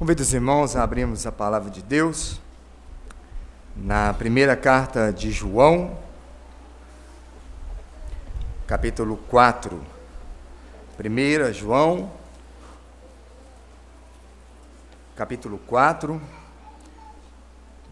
Convido 0.00 0.22
os 0.22 0.32
irmãos 0.32 0.76
a 0.76 0.82
abrirmos 0.82 1.26
a 1.26 1.30
palavra 1.30 1.68
de 1.68 1.82
Deus 1.82 2.40
na 3.76 4.14
primeira 4.14 4.56
carta 4.56 5.12
de 5.12 5.30
João, 5.30 5.94
capítulo 8.66 9.18
4. 9.28 9.78
1 10.98 11.52
João, 11.52 12.10
capítulo 15.14 15.58
4. 15.66 16.18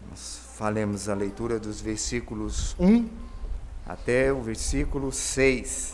Nós 0.09 0.41
falemos 0.55 1.09
a 1.09 1.13
leitura 1.13 1.59
dos 1.59 1.79
versículos 1.79 2.75
1 2.79 3.07
até 3.85 4.33
o 4.33 4.41
versículo 4.41 5.11
6. 5.11 5.93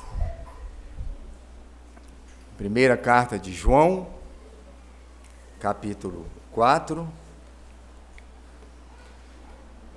Primeira 2.57 2.95
carta 2.95 3.37
de 3.37 3.51
João, 3.51 4.14
capítulo 5.59 6.25
4, 6.51 7.07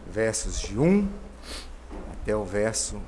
versos 0.07 0.61
de 0.61 0.79
1 0.79 1.09
até 2.13 2.35
o 2.35 2.45
verso 2.45 3.01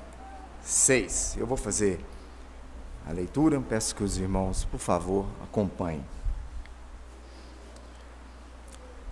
6. 0.62 1.36
Eu 1.38 1.46
vou 1.46 1.56
fazer 1.56 2.00
a 3.08 3.12
leitura, 3.12 3.60
peço 3.60 3.94
que 3.94 4.04
os 4.04 4.18
irmãos, 4.18 4.64
por 4.64 4.78
favor, 4.78 5.26
acompanhem. 5.42 6.04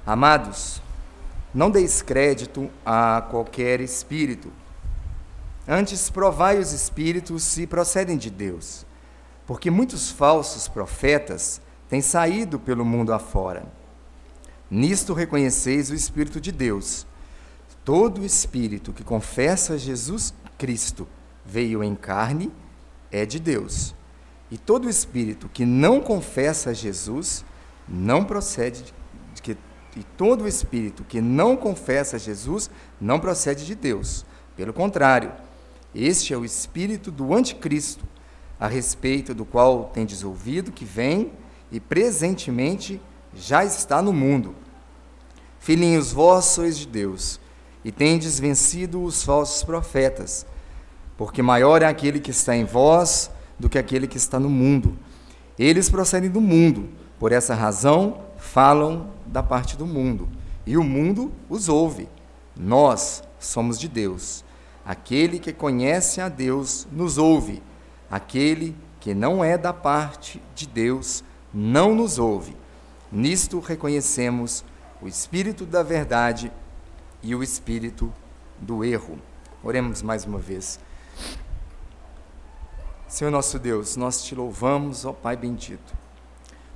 Amados, 0.07 0.81
não 1.53 1.71
deis 1.71 2.03
crédito 2.03 2.71
a 2.85 3.27
qualquer 3.31 3.81
espírito. 3.81 4.53
Antes, 5.67 6.09
provai 6.09 6.59
os 6.59 6.73
espíritos 6.73 7.43
se 7.43 7.67
procedem 7.67 8.17
de 8.17 8.31
Deus, 8.31 8.87
porque 9.47 9.71
muitos 9.71 10.11
falsos 10.11 10.67
profetas 10.67 11.61
tem 11.89 12.01
saído 12.01 12.59
pelo 12.59 12.85
mundo 12.85 13.13
afora. 13.13 13.67
Nisto 14.71 15.15
reconheceis 15.15 15.91
o 15.91 15.95
Espírito 15.95 16.41
de 16.41 16.53
Deus. 16.53 17.07
Todo 17.85 18.25
espírito 18.25 18.93
que 18.93 19.03
confessa 19.03 19.79
Jesus 19.79 20.35
Cristo 20.59 21.09
veio 21.45 21.83
em 21.83 21.95
carne 21.95 22.53
é 23.11 23.25
de 23.25 23.39
Deus. 23.39 23.95
E 24.51 24.59
todo 24.59 24.91
espírito 24.91 25.49
que 25.49 25.65
não 25.65 26.01
confessa 26.01 26.75
Jesus 26.75 27.45
não 27.89 28.25
procede 28.25 28.85
de, 29.35 29.41
que 29.41 29.57
e 29.97 30.03
todo 30.17 30.47
espírito 30.47 31.03
que 31.03 31.21
não 31.21 31.57
confessa 31.57 32.19
Jesus 32.19 32.71
não 33.01 33.19
procede 33.19 33.65
de 33.65 33.75
Deus. 33.75 34.25
Pelo 34.55 34.73
contrário, 34.73 35.33
este 35.95 36.35
é 36.35 36.37
o 36.37 36.45
espírito 36.45 37.11
do 37.11 37.35
anticristo, 37.35 38.05
a 38.61 38.69
respeito 38.69 39.35
do 39.35 39.45
qual 39.45 39.91
tendes 39.95 40.23
ouvido 40.23 40.71
que 40.71 40.85
vem 40.85 41.33
e 41.71 41.81
presentemente 41.81 43.01
já 43.35 43.65
está 43.65 44.01
no 44.03 44.13
mundo. 44.13 44.55
Filhinhos, 45.59 46.13
vós 46.13 46.47
sois 46.47 46.79
de 46.79 46.87
Deus, 46.87 47.41
e 47.85 47.93
tendes 47.93 48.39
vencido 48.39 49.03
os 49.03 49.23
falsos 49.23 49.63
profetas, 49.63 50.47
porque 51.17 51.43
maior 51.43 51.83
é 51.83 51.87
aquele 51.87 52.21
que 52.21 52.31
está 52.31 52.57
em 52.57 52.65
vós 52.65 53.31
do 53.59 53.69
que 53.69 53.79
aquele 53.79 54.07
que 54.07 54.17
está 54.17 54.39
no 54.39 54.49
mundo. 54.49 54.97
Eles 55.59 55.91
procedem 55.91 56.31
do 56.31 56.41
mundo, 56.41 56.89
por 57.19 57.33
essa 57.33 57.55
razão 57.55 58.21
falam 58.37 59.11
da 59.27 59.43
parte 59.43 59.77
do 59.77 59.85
mundo, 59.85 60.29
e 60.65 60.77
o 60.77 60.85
mundo 60.85 61.33
os 61.51 61.69
ouve. 61.69 62.09
Nós 62.57 63.23
somos 63.39 63.79
de 63.79 63.89
Deus. 63.89 64.45
Aquele 64.85 65.39
que 65.39 65.53
conhece 65.53 66.21
a 66.21 66.29
Deus 66.29 66.87
nos 66.91 67.19
ouve. 67.19 67.63
Aquele 68.11 68.75
que 69.01 69.15
não 69.15 69.45
é 69.45 69.59
da 69.59 69.73
parte 69.73 70.41
de 70.55 70.67
Deus 70.67 71.23
não 71.53 71.95
nos 71.95 72.19
ouve. 72.19 72.57
Nisto 73.11 73.59
reconhecemos 73.61 74.65
o 75.01 75.09
espírito 75.09 75.65
da 75.65 75.83
verdade 75.83 76.53
e 77.23 77.35
o 77.35 77.43
espírito 77.43 78.13
do 78.59 78.85
erro. 78.85 79.19
Oremos 79.63 80.03
mais 80.03 80.25
uma 80.25 80.39
vez. 80.39 80.79
Senhor 83.07 83.31
nosso 83.31 83.59
Deus, 83.59 83.97
nós 83.97 84.23
te 84.23 84.35
louvamos, 84.35 85.05
ó 85.05 85.13
Pai 85.13 85.37
bendito, 85.37 85.95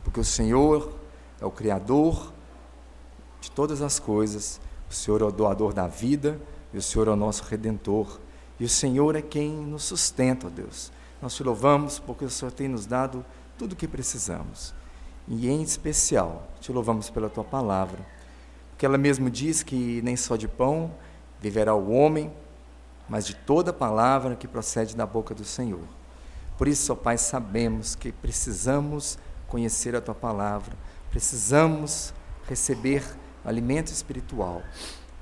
porque 0.02 0.18
o 0.18 0.24
Senhor 0.24 0.94
é 1.40 1.44
o 1.44 1.50
Criador 1.50 2.32
de 3.40 3.50
todas 3.50 3.82
as 3.82 3.98
coisas, 3.98 4.60
o 4.88 4.94
Senhor 4.94 5.20
é 5.20 5.24
o 5.24 5.30
doador 5.30 5.74
da 5.74 5.86
vida 5.86 6.40
e 6.72 6.78
o 6.78 6.82
Senhor 6.82 7.08
é 7.08 7.10
o 7.10 7.16
nosso 7.16 7.44
Redentor. 7.44 8.18
E 8.58 8.64
o 8.64 8.68
Senhor 8.68 9.16
é 9.16 9.22
quem 9.22 9.50
nos 9.50 9.82
sustenta, 9.84 10.46
ó 10.46 10.50
Deus. 10.50 10.92
Nós 11.20 11.34
te 11.34 11.42
louvamos 11.42 11.98
porque 11.98 12.24
o 12.24 12.30
Senhor 12.30 12.52
tem 12.52 12.68
nos 12.68 12.86
dado 12.86 13.24
tudo 13.58 13.72
o 13.72 13.76
que 13.76 13.88
precisamos. 13.88 14.74
E 15.28 15.48
em 15.48 15.62
especial, 15.62 16.48
te 16.60 16.72
louvamos 16.72 17.08
pela 17.10 17.30
tua 17.30 17.44
palavra, 17.44 17.98
porque 18.70 18.84
ela 18.84 18.98
mesmo 18.98 19.30
diz 19.30 19.62
que 19.62 20.00
nem 20.02 20.16
só 20.16 20.36
de 20.36 20.48
pão 20.48 20.92
viverá 21.40 21.74
o 21.74 21.90
homem, 21.92 22.32
mas 23.08 23.26
de 23.26 23.34
toda 23.34 23.72
palavra 23.72 24.36
que 24.36 24.48
procede 24.48 24.96
da 24.96 25.06
boca 25.06 25.34
do 25.34 25.44
Senhor. 25.44 25.86
Por 26.58 26.68
isso, 26.68 26.92
ó 26.92 26.96
Pai, 26.96 27.18
sabemos 27.18 27.94
que 27.94 28.12
precisamos 28.12 29.18
conhecer 29.48 29.94
a 29.94 30.00
tua 30.00 30.14
palavra, 30.14 30.74
precisamos 31.10 32.12
receber 32.48 33.04
alimento 33.44 33.92
espiritual. 33.92 34.62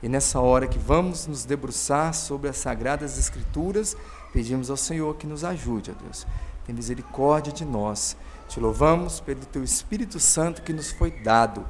E 0.02 0.08
nessa 0.08 0.40
hora 0.40 0.66
que 0.66 0.78
vamos 0.78 1.26
nos 1.26 1.44
debruçar 1.44 2.14
sobre 2.14 2.48
as 2.48 2.56
sagradas 2.56 3.18
escrituras, 3.18 3.96
pedimos 4.32 4.70
ao 4.70 4.76
Senhor 4.76 5.16
que 5.16 5.26
nos 5.26 5.44
ajude, 5.44 5.90
ó 5.90 6.02
Deus. 6.02 6.26
Tem 6.70 6.76
misericórdia 6.76 7.52
de 7.52 7.64
nós 7.64 8.16
te 8.48 8.60
louvamos 8.60 9.18
pelo 9.18 9.44
teu 9.44 9.64
Espírito 9.64 10.20
Santo 10.20 10.62
que 10.62 10.72
nos 10.72 10.92
foi 10.92 11.10
dado 11.10 11.66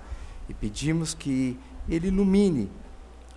e 0.47 0.53
pedimos 0.53 1.15
que 1.15 1.59
ele 1.89 2.09
ilumine 2.09 2.71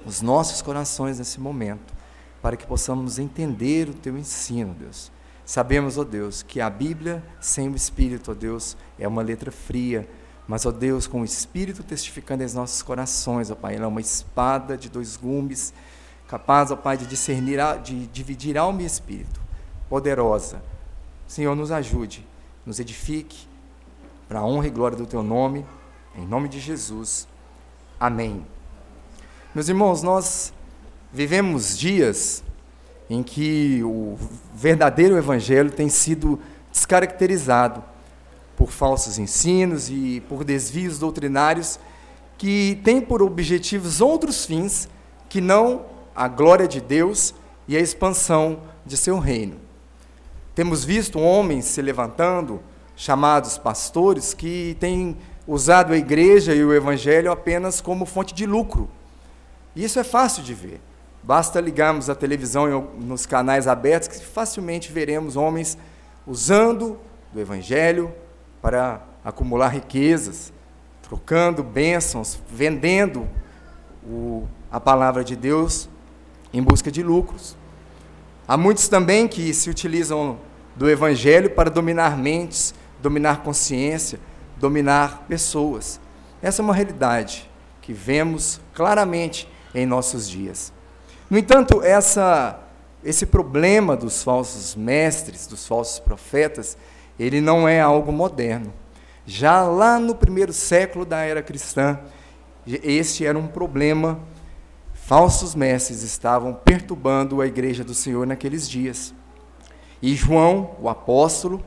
os 0.05 0.21
nossos 0.21 0.61
corações 0.61 1.19
nesse 1.19 1.39
momento, 1.39 1.93
para 2.41 2.57
que 2.57 2.67
possamos 2.67 3.17
entender 3.17 3.87
o 3.87 3.93
teu 3.93 4.17
ensino, 4.17 4.73
Deus. 4.73 5.09
Sabemos, 5.45 5.97
ó 5.97 6.03
Deus, 6.03 6.43
que 6.43 6.59
a 6.59 6.69
Bíblia 6.69 7.23
sem 7.39 7.69
o 7.69 7.75
Espírito, 7.77 8.31
ó 8.31 8.33
Deus, 8.33 8.75
é 8.99 9.07
uma 9.07 9.21
letra 9.21 9.49
fria, 9.49 10.05
mas, 10.45 10.65
ó 10.65 10.71
Deus, 10.71 11.07
com 11.07 11.21
o 11.21 11.25
Espírito 11.25 11.81
testificando 11.81 12.43
em 12.43 12.53
nossos 12.53 12.81
corações, 12.81 13.49
ó 13.49 13.55
Pai, 13.55 13.77
ela 13.77 13.85
é 13.85 13.87
uma 13.87 14.01
espada 14.01 14.75
de 14.77 14.89
dois 14.89 15.15
gumes, 15.15 15.73
capaz, 16.27 16.71
ó 16.71 16.75
Pai, 16.75 16.97
de 16.97 17.05
discernir, 17.05 17.59
de 17.81 18.05
dividir 18.07 18.57
alma 18.57 18.81
e 18.81 18.85
espírito, 18.85 19.39
poderosa. 19.87 20.72
Senhor, 21.33 21.55
nos 21.55 21.71
ajude 21.71 22.23
nos 22.63 22.79
edifique, 22.79 23.47
para 24.29 24.41
a 24.41 24.45
honra 24.45 24.67
e 24.67 24.69
glória 24.69 24.95
do 24.95 25.07
teu 25.07 25.23
nome, 25.23 25.65
em 26.15 26.27
nome 26.27 26.47
de 26.47 26.59
Jesus. 26.59 27.27
Amém. 27.99 28.45
Meus 29.55 29.67
irmãos, 29.67 30.03
nós 30.03 30.53
vivemos 31.11 31.75
dias 31.75 32.43
em 33.09 33.23
que 33.23 33.81
o 33.83 34.15
verdadeiro 34.53 35.17
evangelho 35.17 35.71
tem 35.71 35.89
sido 35.89 36.39
descaracterizado 36.71 37.83
por 38.55 38.69
falsos 38.69 39.17
ensinos 39.17 39.89
e 39.89 40.21
por 40.29 40.43
desvios 40.43 40.99
doutrinários 40.99 41.79
que 42.37 42.79
têm 42.83 43.01
por 43.01 43.23
objetivos 43.23 44.01
outros 44.01 44.45
fins 44.45 44.87
que 45.27 45.41
não 45.41 45.83
a 46.15 46.27
glória 46.27 46.67
de 46.67 46.79
Deus 46.79 47.33
e 47.67 47.75
a 47.75 47.79
expansão 47.79 48.61
de 48.85 48.95
seu 48.95 49.17
reino. 49.17 49.62
Temos 50.55 50.85
visto 50.85 51.19
homens 51.19 51.65
se 51.65 51.81
levantando, 51.81 52.61
chamados 52.95 53.57
pastores, 53.57 54.33
que 54.33 54.77
têm 54.79 55.17
usado 55.47 55.93
a 55.93 55.97
igreja 55.97 56.53
e 56.53 56.63
o 56.63 56.73
evangelho 56.73 57.31
apenas 57.31 57.81
como 57.81 58.05
fonte 58.05 58.33
de 58.33 58.45
lucro. 58.45 58.89
Isso 59.75 59.99
é 59.99 60.03
fácil 60.03 60.43
de 60.43 60.53
ver. 60.53 60.79
Basta 61.23 61.59
ligarmos 61.59 62.09
a 62.09 62.15
televisão 62.15 62.89
nos 62.99 63.25
canais 63.25 63.67
abertos 63.67 64.07
que 64.07 64.23
facilmente 64.23 64.91
veremos 64.91 65.35
homens 65.35 65.77
usando 66.27 66.99
do 67.31 67.39
evangelho 67.39 68.13
para 68.61 69.01
acumular 69.23 69.69
riquezas, 69.69 70.53
trocando 71.01 71.63
bênçãos, 71.63 72.39
vendendo 72.47 73.27
o, 74.05 74.47
a 74.71 74.79
palavra 74.79 75.23
de 75.23 75.35
Deus 75.35 75.89
em 76.53 76.61
busca 76.61 76.91
de 76.91 77.01
lucros. 77.01 77.57
Há 78.45 78.57
muitos 78.57 78.89
também 78.89 79.25
que 79.25 79.53
se 79.53 79.69
utilizam 79.69 80.37
do 80.75 80.89
Evangelho 80.89 81.49
para 81.49 81.69
dominar 81.69 82.17
mentes, 82.17 82.73
dominar 83.01 83.41
consciência, 83.41 84.19
dominar 84.57 85.25
pessoas. 85.29 85.99
Essa 86.41 86.61
é 86.61 86.63
uma 86.63 86.73
realidade 86.73 87.49
que 87.81 87.93
vemos 87.93 88.59
claramente 88.73 89.47
em 89.73 89.85
nossos 89.85 90.29
dias. 90.29 90.73
No 91.29 91.37
entanto, 91.37 91.81
essa, 91.81 92.59
esse 93.01 93.25
problema 93.25 93.95
dos 93.95 94.21
falsos 94.21 94.75
mestres, 94.75 95.47
dos 95.47 95.65
falsos 95.65 95.99
profetas, 95.99 96.77
ele 97.17 97.39
não 97.39 97.67
é 97.67 97.79
algo 97.79 98.11
moderno. 98.11 98.73
Já 99.25 99.63
lá 99.63 99.97
no 99.97 100.15
primeiro 100.15 100.51
século 100.51 101.05
da 101.05 101.19
era 101.19 101.41
cristã, 101.41 101.97
este 102.67 103.25
era 103.25 103.37
um 103.37 103.47
problema 103.47 104.19
falsos 105.05 105.53
mestres 105.53 106.01
estavam 106.01 106.53
perturbando 106.53 107.41
a 107.41 107.45
igreja 107.45 107.83
do 107.83 107.93
Senhor 107.93 108.25
naqueles 108.25 108.69
dias. 108.69 109.13
E 110.01 110.15
João, 110.15 110.77
o 110.79 110.87
apóstolo, 110.87 111.61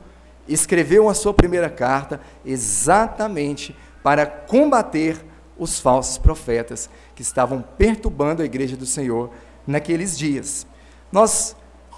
escreveu 0.47 1.07
a 1.07 1.13
sua 1.13 1.33
primeira 1.33 1.69
carta 1.69 2.19
exatamente 2.43 3.75
para 4.01 4.25
combater 4.25 5.23
os 5.57 5.79
falsos 5.79 6.17
profetas 6.17 6.89
que 7.15 7.21
estavam 7.21 7.63
perturbando 7.77 8.41
a 8.41 8.45
igreja 8.45 8.75
do 8.75 8.87
Senhor 8.87 9.29
naqueles 9.67 10.17
dias. 10.17 10.65
Nós 11.11 11.55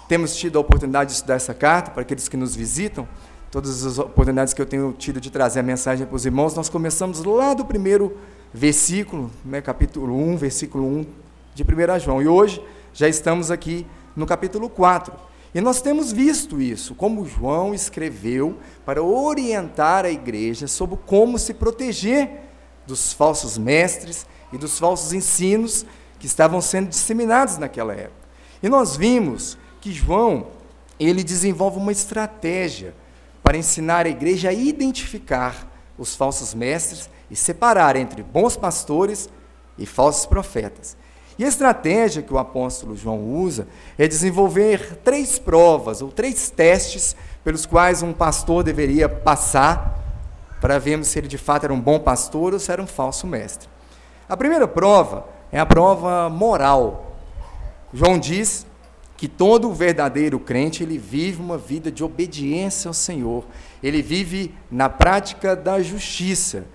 temos 0.08 0.36
tido 0.36 0.58
a 0.58 0.60
oportunidade 0.60 1.10
de 1.10 1.16
estudar 1.16 1.36
essa 1.36 1.54
carta 1.54 1.90
para 1.90 2.02
aqueles 2.02 2.28
que 2.28 2.36
nos 2.36 2.54
visitam, 2.54 3.08
todas 3.50 3.86
as 3.86 3.98
oportunidades 3.98 4.52
que 4.52 4.60
eu 4.60 4.66
tenho 4.66 4.92
tido 4.92 5.20
de 5.20 5.30
trazer 5.30 5.60
a 5.60 5.62
mensagem 5.62 6.06
para 6.06 6.16
os 6.16 6.26
irmãos, 6.26 6.54
nós 6.54 6.68
começamos 6.68 7.24
lá 7.24 7.54
do 7.54 7.64
primeiro 7.64 8.18
versículo, 8.52 9.30
né, 9.44 9.62
capítulo 9.62 10.14
1, 10.14 10.36
versículo 10.36 10.84
1 10.84 11.29
de 11.54 11.62
1 11.62 11.98
João. 12.00 12.22
E 12.22 12.28
hoje 12.28 12.62
já 12.92 13.08
estamos 13.08 13.50
aqui 13.50 13.86
no 14.14 14.26
capítulo 14.26 14.68
4. 14.68 15.12
E 15.54 15.60
nós 15.60 15.82
temos 15.82 16.12
visto 16.12 16.60
isso, 16.60 16.94
como 16.94 17.26
João 17.26 17.74
escreveu 17.74 18.56
para 18.84 19.02
orientar 19.02 20.04
a 20.04 20.10
igreja 20.10 20.68
sobre 20.68 20.96
como 21.06 21.38
se 21.38 21.54
proteger 21.54 22.30
dos 22.86 23.12
falsos 23.12 23.58
mestres 23.58 24.26
e 24.52 24.58
dos 24.58 24.78
falsos 24.78 25.12
ensinos 25.12 25.84
que 26.18 26.26
estavam 26.26 26.60
sendo 26.60 26.88
disseminados 26.88 27.58
naquela 27.58 27.94
época. 27.94 28.28
E 28.62 28.68
nós 28.68 28.96
vimos 28.96 29.58
que 29.80 29.90
João, 29.90 30.48
ele 30.98 31.24
desenvolve 31.24 31.78
uma 31.78 31.92
estratégia 31.92 32.94
para 33.42 33.56
ensinar 33.56 34.06
a 34.06 34.10
igreja 34.10 34.50
a 34.50 34.52
identificar 34.52 35.68
os 35.98 36.14
falsos 36.14 36.54
mestres 36.54 37.10
e 37.30 37.34
separar 37.34 37.96
entre 37.96 38.22
bons 38.22 38.56
pastores 38.56 39.28
e 39.76 39.86
falsos 39.86 40.26
profetas. 40.26 40.96
E 41.40 41.44
a 41.46 41.48
estratégia 41.48 42.20
que 42.20 42.34
o 42.34 42.38
apóstolo 42.38 42.94
João 42.94 43.32
usa 43.32 43.66
é 43.96 44.06
desenvolver 44.06 44.96
três 44.96 45.38
provas 45.38 46.02
ou 46.02 46.12
três 46.12 46.50
testes 46.50 47.16
pelos 47.42 47.64
quais 47.64 48.02
um 48.02 48.12
pastor 48.12 48.62
deveria 48.62 49.08
passar 49.08 49.98
para 50.60 50.78
vermos 50.78 51.08
se 51.08 51.18
ele 51.18 51.26
de 51.26 51.38
fato 51.38 51.64
era 51.64 51.72
um 51.72 51.80
bom 51.80 51.98
pastor 51.98 52.52
ou 52.52 52.58
se 52.58 52.70
era 52.70 52.82
um 52.82 52.86
falso 52.86 53.26
mestre. 53.26 53.70
A 54.28 54.36
primeira 54.36 54.68
prova 54.68 55.26
é 55.50 55.58
a 55.58 55.64
prova 55.64 56.28
moral. 56.28 57.16
João 57.90 58.18
diz 58.18 58.66
que 59.16 59.26
todo 59.26 59.72
verdadeiro 59.72 60.38
crente 60.38 60.82
ele 60.82 60.98
vive 60.98 61.40
uma 61.40 61.56
vida 61.56 61.90
de 61.90 62.04
obediência 62.04 62.86
ao 62.86 62.92
Senhor. 62.92 63.46
Ele 63.82 64.02
vive 64.02 64.54
na 64.70 64.90
prática 64.90 65.56
da 65.56 65.80
justiça. 65.80 66.66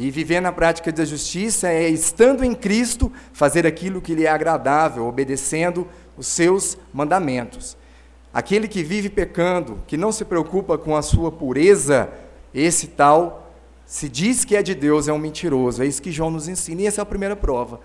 E 0.00 0.10
viver 0.10 0.40
na 0.40 0.50
prática 0.50 0.90
da 0.90 1.04
justiça 1.04 1.68
é, 1.68 1.86
estando 1.86 2.42
em 2.42 2.54
Cristo, 2.54 3.12
fazer 3.34 3.66
aquilo 3.66 4.00
que 4.00 4.14
lhe 4.14 4.24
é 4.24 4.30
agradável, 4.30 5.06
obedecendo 5.06 5.86
os 6.16 6.26
seus 6.26 6.78
mandamentos. 6.90 7.76
Aquele 8.32 8.66
que 8.66 8.82
vive 8.82 9.10
pecando, 9.10 9.78
que 9.86 9.98
não 9.98 10.10
se 10.10 10.24
preocupa 10.24 10.78
com 10.78 10.96
a 10.96 11.02
sua 11.02 11.30
pureza, 11.30 12.08
esse 12.54 12.86
tal, 12.86 13.52
se 13.84 14.08
diz 14.08 14.42
que 14.42 14.56
é 14.56 14.62
de 14.62 14.74
Deus, 14.74 15.06
é 15.06 15.12
um 15.12 15.18
mentiroso. 15.18 15.82
É 15.82 15.86
isso 15.86 16.00
que 16.00 16.10
João 16.10 16.30
nos 16.30 16.48
ensina, 16.48 16.80
e 16.80 16.86
essa 16.86 17.02
é 17.02 17.02
a 17.02 17.06
primeira 17.06 17.36
prova. 17.36 17.78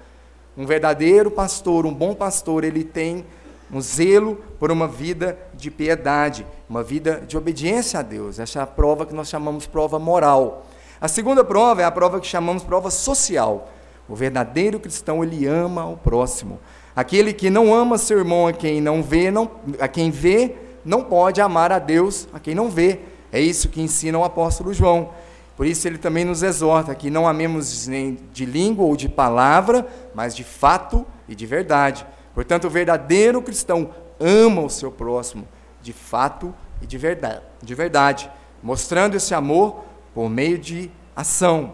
Um 0.56 0.66
verdadeiro 0.66 1.30
pastor, 1.30 1.86
um 1.86 1.94
bom 1.94 2.16
pastor, 2.16 2.64
ele 2.64 2.86
tem 2.86 3.26
um 3.70 3.82
zelo 3.82 4.38
por 4.58 4.72
uma 4.72 4.88
vida 4.88 5.38
de 5.54 5.70
piedade, 5.70 6.48
uma 6.70 6.82
vida 6.82 7.22
de 7.28 7.38
obediência 7.38 8.00
a 8.00 8.04
Deus. 8.04 8.40
Essa 8.40 8.60
é 8.60 8.62
a 8.62 8.68
prova 8.68 9.06
que 9.06 9.14
nós 9.14 9.28
chamamos 9.28 9.68
prova 9.68 10.00
moral. 10.00 10.66
A 11.06 11.08
segunda 11.08 11.44
prova 11.44 11.84
é 11.84 11.86
a 11.86 11.92
prova 11.92 12.20
que 12.20 12.26
chamamos 12.26 12.64
prova 12.64 12.90
social. 12.90 13.70
O 14.10 14.16
verdadeiro 14.16 14.80
cristão, 14.80 15.24
ele 15.24 15.46
ama 15.46 15.86
o 15.86 15.96
próximo. 15.96 16.60
Aquele 16.96 17.32
que 17.32 17.48
não 17.52 17.72
ama 17.72 18.00
seu 18.00 18.18
irmão 18.18 18.48
a 18.48 18.52
quem 18.52 18.82
não 18.82 19.04
vê, 19.04 19.30
não, 19.30 19.52
a 19.80 19.88
quem 19.88 20.10
vê, 20.10 20.56
não 20.84 21.04
pode 21.04 21.40
amar 21.40 21.72
a 21.72 21.78
Deus 21.78 22.28
a 22.34 22.40
quem 22.40 22.56
não 22.56 22.72
vê. 22.72 23.02
É 23.32 23.40
isso 23.40 23.70
que 23.70 23.80
ensina 23.80 24.18
o 24.18 24.24
apóstolo 24.24 24.74
João. 24.74 25.12
Por 25.56 25.68
isso 25.68 25.88
ele 25.88 26.00
também 26.00 26.26
nos 26.26 26.42
exorta 26.42 26.96
que 26.96 27.12
não 27.12 27.28
amemos 27.28 27.86
nem 27.86 28.18
de 28.34 28.44
língua 28.44 28.84
ou 28.84 28.96
de 28.96 29.08
palavra, 29.08 29.88
mas 30.16 30.36
de 30.36 30.44
fato 30.44 31.06
e 31.30 31.36
de 31.36 31.46
verdade. 31.46 32.04
Portanto, 32.34 32.66
o 32.66 32.70
verdadeiro 32.72 33.44
cristão 33.44 33.92
ama 34.20 34.64
o 34.64 34.72
seu 34.72 34.92
próximo 34.92 35.48
de 35.84 35.94
fato 35.94 36.52
e 36.82 36.88
de 36.88 36.98
verdade, 36.98 37.44
de 37.62 37.76
verdade 37.76 38.28
mostrando 38.66 39.14
esse 39.14 39.32
amor 39.36 39.85
por 40.16 40.30
meio 40.30 40.58
de 40.58 40.90
ação. 41.14 41.74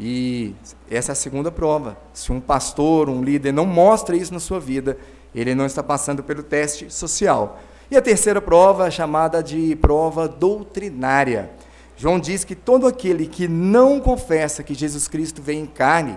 E 0.00 0.54
essa 0.90 1.12
é 1.12 1.14
a 1.14 1.16
segunda 1.16 1.52
prova. 1.52 1.98
Se 2.14 2.32
um 2.32 2.40
pastor, 2.40 3.10
um 3.10 3.22
líder 3.22 3.52
não 3.52 3.66
mostra 3.66 4.16
isso 4.16 4.32
na 4.32 4.40
sua 4.40 4.58
vida, 4.58 4.96
ele 5.34 5.54
não 5.54 5.66
está 5.66 5.82
passando 5.82 6.22
pelo 6.22 6.42
teste 6.42 6.90
social. 6.90 7.60
E 7.90 7.96
a 7.96 8.00
terceira 8.02 8.40
prova 8.40 8.90
chamada 8.90 9.42
de 9.42 9.76
prova 9.76 10.26
doutrinária. 10.26 11.50
João 11.98 12.18
diz 12.18 12.44
que 12.44 12.54
todo 12.54 12.86
aquele 12.86 13.26
que 13.26 13.46
não 13.46 14.00
confessa 14.00 14.62
que 14.62 14.72
Jesus 14.72 15.06
Cristo 15.06 15.42
veio 15.42 15.60
em 15.60 15.66
carne, 15.66 16.16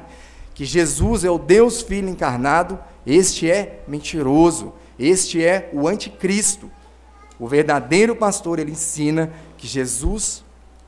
que 0.53 0.63
Jesus 0.63 1.25
é 1.25 1.29
o 1.29 1.37
Deus 1.37 1.81
Filho 1.81 2.07
encarnado, 2.07 2.79
este 3.05 3.51
é 3.51 3.81
mentiroso, 3.85 4.71
este 4.97 5.43
é 5.43 5.69
o 5.73 5.89
anticristo. 5.89 6.71
O 7.37 7.47
verdadeiro 7.49 8.15
pastor, 8.15 8.59
ele 8.59 8.71
ensina 8.71 9.33
que 9.57 9.67
Jesus 9.67 10.43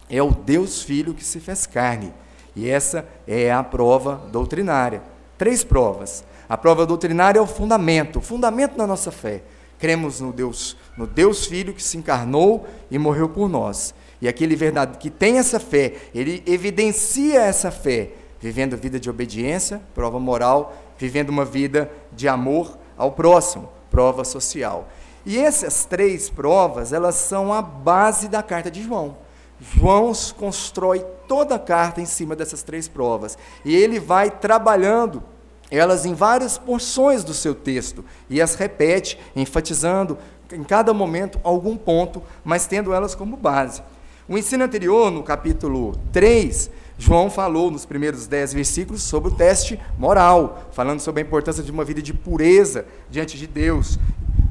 é 0.09 0.21
o 0.21 0.31
Deus 0.31 0.81
Filho 0.81 1.13
que 1.13 1.23
se 1.23 1.39
fez 1.39 1.65
carne. 1.65 2.13
E 2.55 2.69
essa 2.69 3.05
é 3.27 3.51
a 3.51 3.63
prova 3.63 4.21
doutrinária. 4.31 5.01
Três 5.37 5.63
provas. 5.63 6.23
A 6.47 6.57
prova 6.57 6.85
doutrinária 6.85 7.39
é 7.39 7.41
o 7.41 7.47
fundamento, 7.47 8.19
o 8.19 8.21
fundamento 8.21 8.77
da 8.77 8.87
nossa 8.87 9.11
fé. 9.11 9.41
Cremos 9.77 10.21
no 10.21 10.31
Deus, 10.31 10.77
no 10.95 11.05
Deus 11.05 11.45
Filho 11.45 11.73
que 11.73 11.83
se 11.83 11.97
encarnou 11.97 12.65
e 12.89 12.97
morreu 12.97 13.27
por 13.27 13.49
nós. 13.49 13.93
E 14.21 14.27
aquele 14.27 14.55
verdade 14.55 14.97
que 14.97 15.09
tem 15.09 15.37
essa 15.37 15.59
fé, 15.59 15.93
ele 16.13 16.41
evidencia 16.45 17.41
essa 17.41 17.69
fé, 17.69 18.11
vivendo 18.39 18.77
vida 18.77 18.99
de 18.99 19.09
obediência, 19.09 19.81
prova 19.93 20.19
moral, 20.19 20.73
vivendo 20.97 21.29
uma 21.29 21.43
vida 21.43 21.91
de 22.13 22.27
amor 22.27 22.77
ao 22.97 23.11
próximo, 23.11 23.69
prova 23.91 24.23
social. 24.23 24.87
E 25.25 25.37
essas 25.37 25.83
três 25.83 26.29
provas, 26.29 26.93
elas 26.93 27.15
são 27.15 27.51
a 27.51 27.61
base 27.61 28.29
da 28.29 28.41
carta 28.41 28.71
de 28.71 28.81
João. 28.81 29.17
João 29.59 30.11
constrói 30.37 30.99
toda 31.27 31.55
a 31.55 31.59
carta 31.59 32.01
em 32.01 32.05
cima 32.05 32.35
dessas 32.35 32.63
três 32.63 32.87
provas. 32.87 33.37
E 33.63 33.75
ele 33.75 33.99
vai 33.99 34.29
trabalhando 34.29 35.23
elas 35.71 36.05
em 36.05 36.13
várias 36.13 36.57
porções 36.57 37.23
do 37.23 37.33
seu 37.33 37.55
texto 37.55 38.05
e 38.29 38.41
as 38.41 38.55
repete, 38.55 39.19
enfatizando 39.35 40.17
em 40.51 40.63
cada 40.63 40.93
momento 40.93 41.39
algum 41.43 41.75
ponto, 41.75 42.21
mas 42.43 42.67
tendo 42.67 42.93
elas 42.93 43.15
como 43.15 43.35
base. 43.35 43.81
O 44.27 44.37
ensino 44.37 44.63
anterior, 44.63 45.11
no 45.11 45.23
capítulo 45.23 45.97
3, 46.11 46.69
João 46.97 47.29
falou 47.29 47.69
nos 47.69 47.85
primeiros 47.85 48.25
dez 48.25 48.53
versículos 48.53 49.03
sobre 49.03 49.31
o 49.31 49.35
teste 49.35 49.79
moral, 49.97 50.63
falando 50.71 50.99
sobre 50.99 51.21
a 51.21 51.25
importância 51.25 51.63
de 51.63 51.71
uma 51.71 51.83
vida 51.83 52.01
de 52.01 52.13
pureza 52.13 52.85
diante 53.09 53.37
de 53.37 53.47
Deus. 53.47 53.99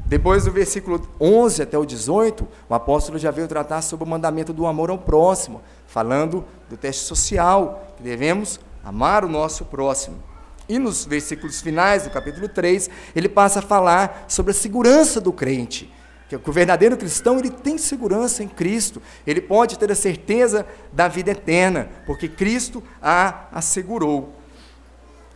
Depois 0.07 0.45
do 0.45 0.51
versículo 0.51 1.01
11 1.19 1.63
até 1.63 1.75
o 1.79 1.83
18, 1.83 2.47
o 2.69 2.75
apóstolo 2.75 3.17
já 3.17 3.31
veio 3.31 3.47
tratar 3.47 3.81
sobre 3.81 4.05
o 4.05 4.07
mandamento 4.07 4.53
do 4.53 4.67
amor 4.67 4.91
ao 4.91 4.99
próximo, 4.99 5.63
falando 5.87 6.45
do 6.69 6.77
teste 6.77 7.05
social, 7.05 7.93
que 7.97 8.03
devemos 8.03 8.59
amar 8.83 9.25
o 9.25 9.29
nosso 9.29 9.65
próximo. 9.65 10.17
E 10.69 10.77
nos 10.77 11.05
versículos 11.05 11.59
finais 11.59 12.03
do 12.03 12.11
capítulo 12.11 12.47
3, 12.47 12.87
ele 13.15 13.27
passa 13.27 13.59
a 13.59 13.63
falar 13.63 14.25
sobre 14.27 14.51
a 14.51 14.55
segurança 14.55 15.19
do 15.19 15.33
crente, 15.33 15.91
que 16.29 16.35
o 16.35 16.53
verdadeiro 16.53 16.97
cristão 16.97 17.39
ele 17.39 17.49
tem 17.49 17.77
segurança 17.77 18.43
em 18.43 18.47
Cristo, 18.47 19.01
ele 19.25 19.41
pode 19.41 19.77
ter 19.77 19.91
a 19.91 19.95
certeza 19.95 20.67
da 20.93 21.07
vida 21.07 21.31
eterna, 21.31 21.89
porque 22.05 22.27
Cristo 22.27 22.83
a 23.01 23.47
assegurou. 23.51 24.35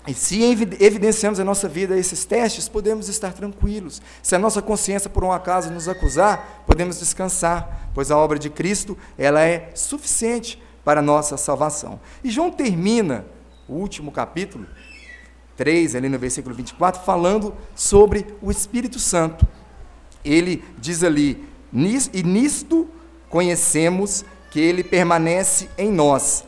E 0.09 0.13
se 0.15 0.41
evidenciamos 0.43 1.39
a 1.39 1.45
nossa 1.45 1.69
vida 1.69 1.95
esses 1.95 2.25
testes, 2.25 2.67
podemos 2.67 3.09
estar 3.09 3.31
tranquilos. 3.31 4.01
Se 4.23 4.35
a 4.35 4.39
nossa 4.39 4.59
consciência 4.59 5.07
por 5.07 5.23
um 5.23 5.31
acaso 5.31 5.69
nos 5.69 5.87
acusar, 5.87 6.63
podemos 6.65 6.97
descansar, 6.97 7.91
pois 7.93 8.09
a 8.09 8.17
obra 8.17 8.39
de 8.39 8.49
Cristo, 8.49 8.97
ela 9.19 9.41
é 9.41 9.69
suficiente 9.75 10.59
para 10.83 10.99
a 10.99 11.03
nossa 11.03 11.37
salvação. 11.37 11.99
E 12.23 12.31
João 12.31 12.49
termina 12.49 13.23
o 13.67 13.75
último 13.75 14.11
capítulo 14.11 14.65
3, 15.55 15.93
ali 15.93 16.09
no 16.09 16.17
versículo 16.17 16.55
24, 16.55 17.03
falando 17.03 17.53
sobre 17.75 18.25
o 18.41 18.49
Espírito 18.49 18.97
Santo. 18.97 19.47
Ele 20.25 20.63
diz 20.79 21.03
ali: 21.03 21.47
"E 21.71 22.23
nisto 22.23 22.89
conhecemos 23.29 24.25
que 24.49 24.59
ele 24.59 24.83
permanece 24.83 25.69
em 25.77 25.91
nós, 25.91 26.45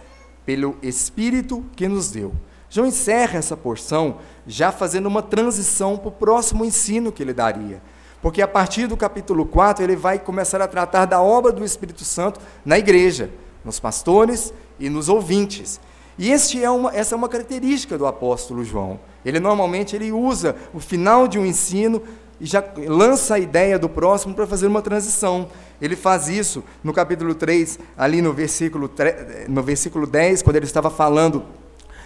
pelo 0.47 0.75
Espírito 0.81 1.63
que 1.75 1.87
nos 1.87 2.09
deu." 2.09 2.33
João 2.71 2.87
encerra 2.87 3.37
essa 3.37 3.57
porção 3.57 4.19
já 4.47 4.71
fazendo 4.71 5.05
uma 5.05 5.21
transição 5.21 5.97
para 5.97 6.07
o 6.07 6.11
próximo 6.11 6.63
ensino 6.63 7.11
que 7.11 7.21
ele 7.21 7.33
daria. 7.33 7.81
Porque 8.21 8.41
a 8.41 8.47
partir 8.47 8.87
do 8.87 8.95
capítulo 8.95 9.45
4 9.45 9.83
ele 9.83 9.97
vai 9.97 10.17
começar 10.17 10.61
a 10.61 10.67
tratar 10.67 11.03
da 11.05 11.21
obra 11.21 11.51
do 11.51 11.65
Espírito 11.65 12.05
Santo 12.05 12.39
na 12.63 12.79
igreja, 12.79 13.29
nos 13.65 13.77
pastores 13.77 14.53
e 14.79 14.89
nos 14.89 15.09
ouvintes. 15.09 15.81
E 16.17 16.31
este 16.31 16.63
é 16.63 16.69
uma, 16.69 16.95
essa 16.95 17.13
é 17.13 17.17
uma 17.17 17.27
característica 17.27 17.97
do 17.97 18.07
apóstolo 18.07 18.63
João. 18.63 19.01
Ele 19.25 19.39
normalmente 19.39 19.93
ele 19.93 20.09
usa 20.13 20.55
o 20.73 20.79
final 20.79 21.27
de 21.27 21.37
um 21.37 21.45
ensino 21.45 22.01
e 22.39 22.45
já 22.45 22.63
lança 22.87 23.35
a 23.35 23.39
ideia 23.39 23.77
do 23.77 23.89
próximo 23.89 24.33
para 24.33 24.47
fazer 24.47 24.67
uma 24.67 24.81
transição. 24.81 25.49
Ele 25.81 25.97
faz 25.97 26.29
isso 26.29 26.63
no 26.81 26.93
capítulo 26.93 27.35
3, 27.35 27.79
ali 27.97 28.21
no 28.21 28.31
versículo, 28.31 28.87
3, 28.87 29.49
no 29.49 29.61
versículo 29.61 30.07
10, 30.07 30.41
quando 30.41 30.55
ele 30.55 30.65
estava 30.65 30.89
falando 30.89 31.43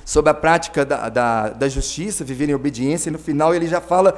sobre 0.06 0.30
a 0.30 0.34
prática 0.34 0.86
da, 0.86 1.10
da, 1.10 1.50
da 1.50 1.68
justiça, 1.68 2.24
viver 2.24 2.48
em 2.48 2.54
obediência, 2.54 3.10
e 3.10 3.12
no 3.12 3.18
final 3.18 3.54
ele 3.54 3.68
já 3.68 3.82
fala 3.82 4.16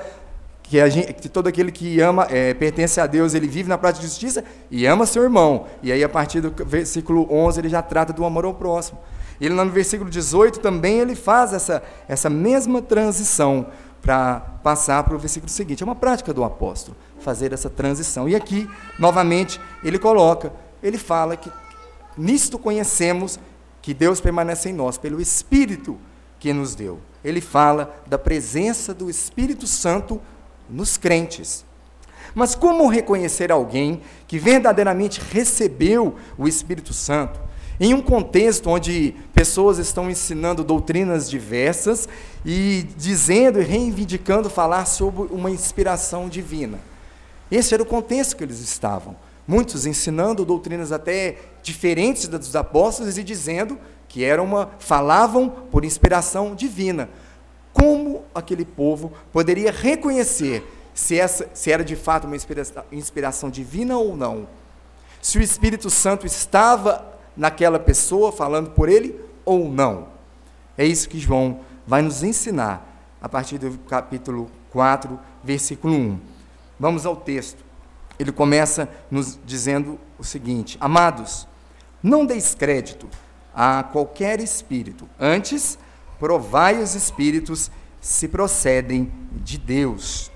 que, 0.61 0.89
gente, 0.89 1.13
que, 1.13 1.29
todo 1.29 1.47
aquele 1.47 1.71
que 1.71 2.01
ama, 2.01 2.27
é, 2.29 2.53
pertence 2.53 2.99
a 2.99 3.07
Deus, 3.07 3.33
ele 3.33 3.47
vive 3.47 3.69
na 3.69 3.77
prática 3.77 4.01
de 4.01 4.09
justiça 4.09 4.43
e 4.69 4.85
ama 4.85 5.05
seu 5.05 5.23
irmão. 5.23 5.65
E 5.81 5.91
aí, 5.91 6.03
a 6.03 6.09
partir 6.09 6.41
do 6.41 6.53
versículo 6.65 7.25
11, 7.31 7.61
ele 7.61 7.69
já 7.69 7.81
trata 7.81 8.11
do 8.11 8.25
amor 8.25 8.43
ao 8.43 8.53
próximo. 8.53 8.99
Ele, 9.39 9.53
no 9.53 9.69
versículo 9.69 10.09
18, 10.09 10.59
também 10.59 10.99
ele 10.99 11.15
faz 11.15 11.53
essa, 11.53 11.81
essa 12.07 12.29
mesma 12.29 12.81
transição 12.81 13.67
para 14.01 14.39
passar 14.61 15.03
para 15.03 15.15
o 15.15 15.19
versículo 15.19 15.49
seguinte. 15.49 15.83
É 15.83 15.85
uma 15.85 15.95
prática 15.95 16.33
do 16.33 16.43
apóstolo, 16.43 16.97
fazer 17.19 17.53
essa 17.53 17.69
transição. 17.69 18.27
E 18.27 18.35
aqui, 18.35 18.69
novamente, 18.99 19.61
ele 19.83 19.97
coloca, 19.97 20.51
ele 20.83 20.97
fala 20.97 21.37
que 21.37 21.51
nisto 22.17 22.59
conhecemos 22.59 23.39
que 23.87 23.93
Deus 23.93 24.19
permanece 24.19 24.67
em 24.67 24.73
nós, 24.73 24.97
pelo 24.97 25.21
Espírito 25.21 25.97
que 26.41 26.51
nos 26.51 26.75
deu. 26.75 26.99
Ele 27.23 27.39
fala 27.39 28.03
da 28.05 28.17
presença 28.17 28.93
do 28.93 29.09
Espírito 29.09 29.65
Santo 29.65 30.21
nos 30.69 30.97
crentes. 30.97 31.63
Mas 32.35 32.53
como 32.53 32.89
reconhecer 32.89 33.49
alguém 33.49 34.01
que 34.27 34.37
verdadeiramente 34.37 35.21
recebeu 35.31 36.17
o 36.37 36.49
Espírito 36.49 36.93
Santo 36.93 37.39
em 37.79 37.93
um 37.93 38.01
contexto 38.01 38.69
onde 38.69 39.15
pessoas 39.33 39.77
estão 39.77 40.11
ensinando 40.11 40.65
doutrinas 40.65 41.29
diversas 41.29 42.09
e 42.45 42.85
dizendo 42.97 43.61
e 43.61 43.63
reivindicando 43.63 44.49
falar 44.49 44.83
sobre 44.83 45.33
uma 45.33 45.49
inspiração 45.49 46.27
divina? 46.27 46.77
Esse 47.49 47.73
era 47.73 47.83
o 47.83 47.85
contexto 47.85 48.35
que 48.35 48.43
eles 48.43 48.59
estavam. 48.59 49.15
Muitos 49.47 49.85
ensinando 49.85 50.43
doutrinas 50.43 50.91
até 50.91 51.37
diferentes 51.63 52.27
das 52.27 52.41
dos 52.41 52.55
apóstolos 52.55 53.17
e 53.17 53.23
dizendo 53.23 53.79
que 54.07 54.23
era 54.23 54.41
uma 54.43 54.71
falavam 54.79 55.49
por 55.49 55.85
inspiração 55.85 56.53
divina. 56.53 57.09
Como 57.71 58.23
aquele 58.35 58.65
povo 58.65 59.13
poderia 59.31 59.71
reconhecer 59.71 60.65
se, 60.93 61.17
essa, 61.17 61.47
se 61.53 61.71
era 61.71 61.83
de 61.83 61.95
fato 61.95 62.25
uma 62.25 62.35
inspiração, 62.35 62.83
inspiração 62.91 63.49
divina 63.49 63.97
ou 63.97 64.17
não? 64.17 64.47
Se 65.21 65.37
o 65.37 65.41
Espírito 65.41 65.89
Santo 65.89 66.25
estava 66.25 67.05
naquela 67.35 67.79
pessoa 67.79 68.31
falando 68.31 68.71
por 68.71 68.89
ele 68.89 69.19
ou 69.45 69.69
não? 69.69 70.07
É 70.77 70.85
isso 70.85 71.07
que 71.07 71.19
João 71.19 71.61
vai 71.85 72.01
nos 72.01 72.23
ensinar 72.23 73.15
a 73.21 73.29
partir 73.29 73.57
do 73.57 73.77
capítulo 73.79 74.49
4, 74.71 75.19
versículo 75.43 75.93
1. 75.93 76.19
Vamos 76.79 77.05
ao 77.05 77.15
texto. 77.15 77.66
Ele 78.19 78.31
começa 78.31 78.89
nos 79.09 79.39
dizendo 79.45 79.99
o 80.17 80.23
seguinte: 80.23 80.77
Amados, 80.79 81.47
não 82.01 82.25
deis 82.25 82.55
crédito 82.55 83.07
a 83.53 83.83
qualquer 83.83 84.39
espírito, 84.39 85.09
antes 85.19 85.77
provai 86.19 86.81
os 86.81 86.95
espíritos 86.95 87.71
se 88.01 88.27
procedem 88.27 89.11
de 89.33 89.57
Deus. 89.57 90.31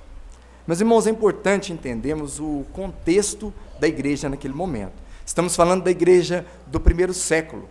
Meus 0.68 0.80
irmãos, 0.80 1.08
é 1.08 1.10
importante 1.10 1.74
entendermos 1.74 2.40
o 2.40 2.66
contexto 2.72 3.54
da 3.80 3.88
igreja 3.88 4.30
naquele 4.30 4.54
momento. 4.54 4.94
Estamos 5.26 5.56
falando 5.56 5.84
da 5.84 5.92
igreja 5.92 6.46
do 6.68 6.80
primeiro 6.80 7.14
século. 7.14 7.68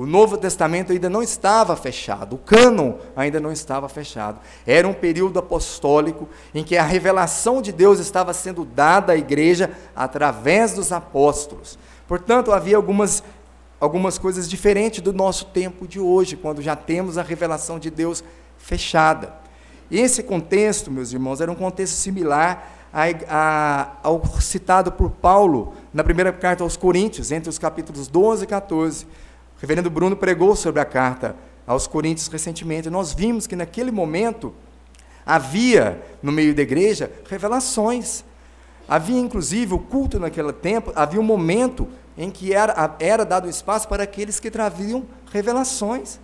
O 0.00 0.06
Novo 0.06 0.38
Testamento 0.38 0.92
ainda 0.92 1.10
não 1.10 1.22
estava 1.22 1.76
fechado, 1.76 2.36
o 2.36 2.38
cânon 2.38 2.94
ainda 3.14 3.38
não 3.38 3.52
estava 3.52 3.86
fechado. 3.86 4.40
Era 4.66 4.88
um 4.88 4.94
período 4.94 5.38
apostólico 5.38 6.26
em 6.54 6.64
que 6.64 6.78
a 6.78 6.82
revelação 6.82 7.60
de 7.60 7.70
Deus 7.70 7.98
estava 7.98 8.32
sendo 8.32 8.64
dada 8.64 9.12
à 9.12 9.16
igreja 9.18 9.70
através 9.94 10.72
dos 10.72 10.90
apóstolos. 10.90 11.78
Portanto, 12.08 12.50
havia 12.50 12.78
algumas 12.78 13.22
algumas 13.78 14.16
coisas 14.16 14.48
diferentes 14.48 15.02
do 15.02 15.12
nosso 15.12 15.44
tempo 15.44 15.86
de 15.86 16.00
hoje, 16.00 16.34
quando 16.34 16.62
já 16.62 16.74
temos 16.74 17.18
a 17.18 17.22
revelação 17.22 17.78
de 17.78 17.90
Deus 17.90 18.24
fechada. 18.56 19.34
Esse 19.90 20.22
contexto, 20.22 20.90
meus 20.90 21.12
irmãos, 21.12 21.42
era 21.42 21.52
um 21.52 21.54
contexto 21.54 21.96
similar 21.96 22.72
a, 22.90 23.04
a, 23.28 23.92
ao 24.02 24.24
citado 24.40 24.92
por 24.92 25.10
Paulo 25.10 25.74
na 25.92 26.02
primeira 26.02 26.32
carta 26.32 26.64
aos 26.64 26.74
Coríntios, 26.74 27.30
entre 27.30 27.50
os 27.50 27.58
capítulos 27.58 28.08
12 28.08 28.44
e 28.44 28.46
14. 28.46 29.06
Reverendo 29.60 29.90
Bruno 29.90 30.16
pregou 30.16 30.56
sobre 30.56 30.80
a 30.80 30.84
carta 30.84 31.36
aos 31.66 31.86
Coríntios 31.86 32.28
recentemente. 32.28 32.88
Nós 32.88 33.12
vimos 33.12 33.46
que 33.46 33.54
naquele 33.54 33.90
momento 33.90 34.54
havia, 35.24 36.02
no 36.22 36.32
meio 36.32 36.54
da 36.54 36.62
igreja, 36.62 37.10
revelações. 37.28 38.24
Havia, 38.88 39.20
inclusive, 39.20 39.74
o 39.74 39.78
culto 39.78 40.18
naquele 40.18 40.52
tempo, 40.52 40.92
havia 40.96 41.20
um 41.20 41.24
momento 41.24 41.86
em 42.16 42.30
que 42.30 42.52
era, 42.54 42.96
era 42.98 43.24
dado 43.24 43.48
espaço 43.48 43.86
para 43.86 44.02
aqueles 44.02 44.40
que 44.40 44.50
traziam 44.50 45.04
revelações. 45.30 46.18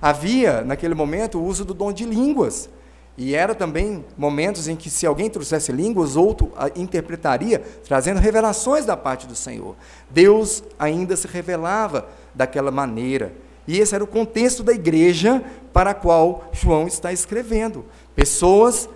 Havia, 0.00 0.62
naquele 0.62 0.94
momento, 0.94 1.38
o 1.38 1.44
uso 1.44 1.64
do 1.64 1.72
dom 1.72 1.92
de 1.92 2.04
línguas. 2.04 2.68
E 3.16 3.34
era 3.34 3.54
também 3.54 4.04
momentos 4.16 4.68
em 4.68 4.76
que, 4.76 4.88
se 4.88 5.06
alguém 5.06 5.28
trouxesse 5.28 5.72
línguas, 5.72 6.16
outro 6.16 6.52
interpretaria, 6.76 7.58
trazendo 7.86 8.20
revelações 8.20 8.84
da 8.84 8.96
parte 8.96 9.26
do 9.26 9.34
Senhor. 9.34 9.76
Deus 10.10 10.62
ainda 10.78 11.16
se 11.16 11.26
revelava 11.26 12.08
daquela 12.34 12.70
maneira. 12.70 13.34
E 13.66 13.78
esse 13.78 13.94
era 13.94 14.02
o 14.02 14.06
contexto 14.06 14.62
da 14.62 14.72
igreja 14.72 15.42
para 15.72 15.90
a 15.90 15.94
qual 15.94 16.50
João 16.52 16.86
está 16.86 17.12
escrevendo. 17.12 17.84
Pessoas 18.14 18.88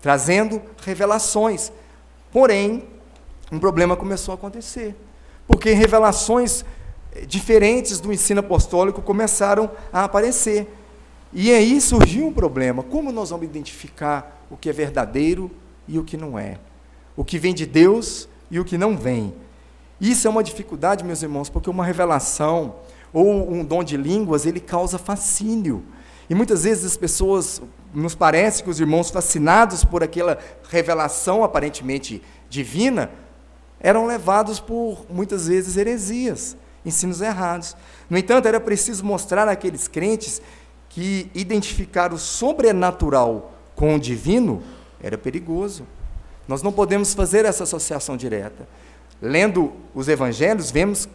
trazendo 0.00 0.60
revelações. 0.84 1.72
Porém, 2.32 2.84
um 3.50 3.58
problema 3.58 3.96
começou 3.96 4.32
a 4.32 4.34
acontecer 4.36 4.94
porque 5.46 5.72
revelações 5.72 6.64
diferentes 7.26 8.00
do 8.00 8.12
ensino 8.12 8.40
apostólico 8.40 9.00
começaram 9.02 9.70
a 9.92 10.04
aparecer. 10.04 10.72
E 11.32 11.52
aí 11.52 11.80
surgiu 11.80 12.26
um 12.26 12.32
problema: 12.32 12.82
como 12.82 13.12
nós 13.12 13.30
vamos 13.30 13.46
identificar 13.46 14.46
o 14.50 14.56
que 14.56 14.68
é 14.68 14.72
verdadeiro 14.72 15.50
e 15.86 15.98
o 15.98 16.04
que 16.04 16.16
não 16.16 16.38
é? 16.38 16.58
O 17.16 17.24
que 17.24 17.38
vem 17.38 17.54
de 17.54 17.66
Deus 17.66 18.28
e 18.50 18.58
o 18.58 18.64
que 18.64 18.78
não 18.78 18.96
vem? 18.96 19.34
Isso 20.00 20.26
é 20.26 20.30
uma 20.30 20.42
dificuldade, 20.42 21.04
meus 21.04 21.22
irmãos, 21.22 21.48
porque 21.48 21.70
uma 21.70 21.84
revelação 21.84 22.76
ou 23.12 23.52
um 23.52 23.64
dom 23.64 23.84
de 23.84 23.96
línguas, 23.96 24.44
ele 24.44 24.58
causa 24.58 24.98
fascínio. 24.98 25.84
E 26.28 26.34
muitas 26.34 26.64
vezes 26.64 26.84
as 26.84 26.96
pessoas, 26.96 27.62
nos 27.92 28.14
parece 28.14 28.62
que 28.62 28.70
os 28.70 28.80
irmãos 28.80 29.10
fascinados 29.10 29.84
por 29.84 30.02
aquela 30.02 30.38
revelação 30.68 31.44
aparentemente 31.44 32.20
divina, 32.50 33.10
eram 33.78 34.06
levados 34.06 34.58
por, 34.58 35.06
muitas 35.08 35.46
vezes, 35.46 35.76
heresias, 35.76 36.56
ensinos 36.84 37.20
errados. 37.20 37.76
No 38.08 38.18
entanto, 38.18 38.48
era 38.48 38.58
preciso 38.58 39.04
mostrar 39.04 39.46
àqueles 39.46 39.86
crentes 39.86 40.40
que 40.88 41.30
identificar 41.34 42.12
o 42.12 42.18
sobrenatural 42.18 43.52
com 43.76 43.94
o 43.94 44.00
divino 44.00 44.62
era 45.02 45.18
perigoso. 45.18 45.84
Nós 46.48 46.62
não 46.62 46.72
podemos 46.72 47.14
fazer 47.14 47.44
essa 47.44 47.64
associação 47.64 48.16
direta. 48.16 48.66
Lendo 49.20 49.72
os 49.94 50.08
evangelhos, 50.08 50.70
vemos 50.70 51.08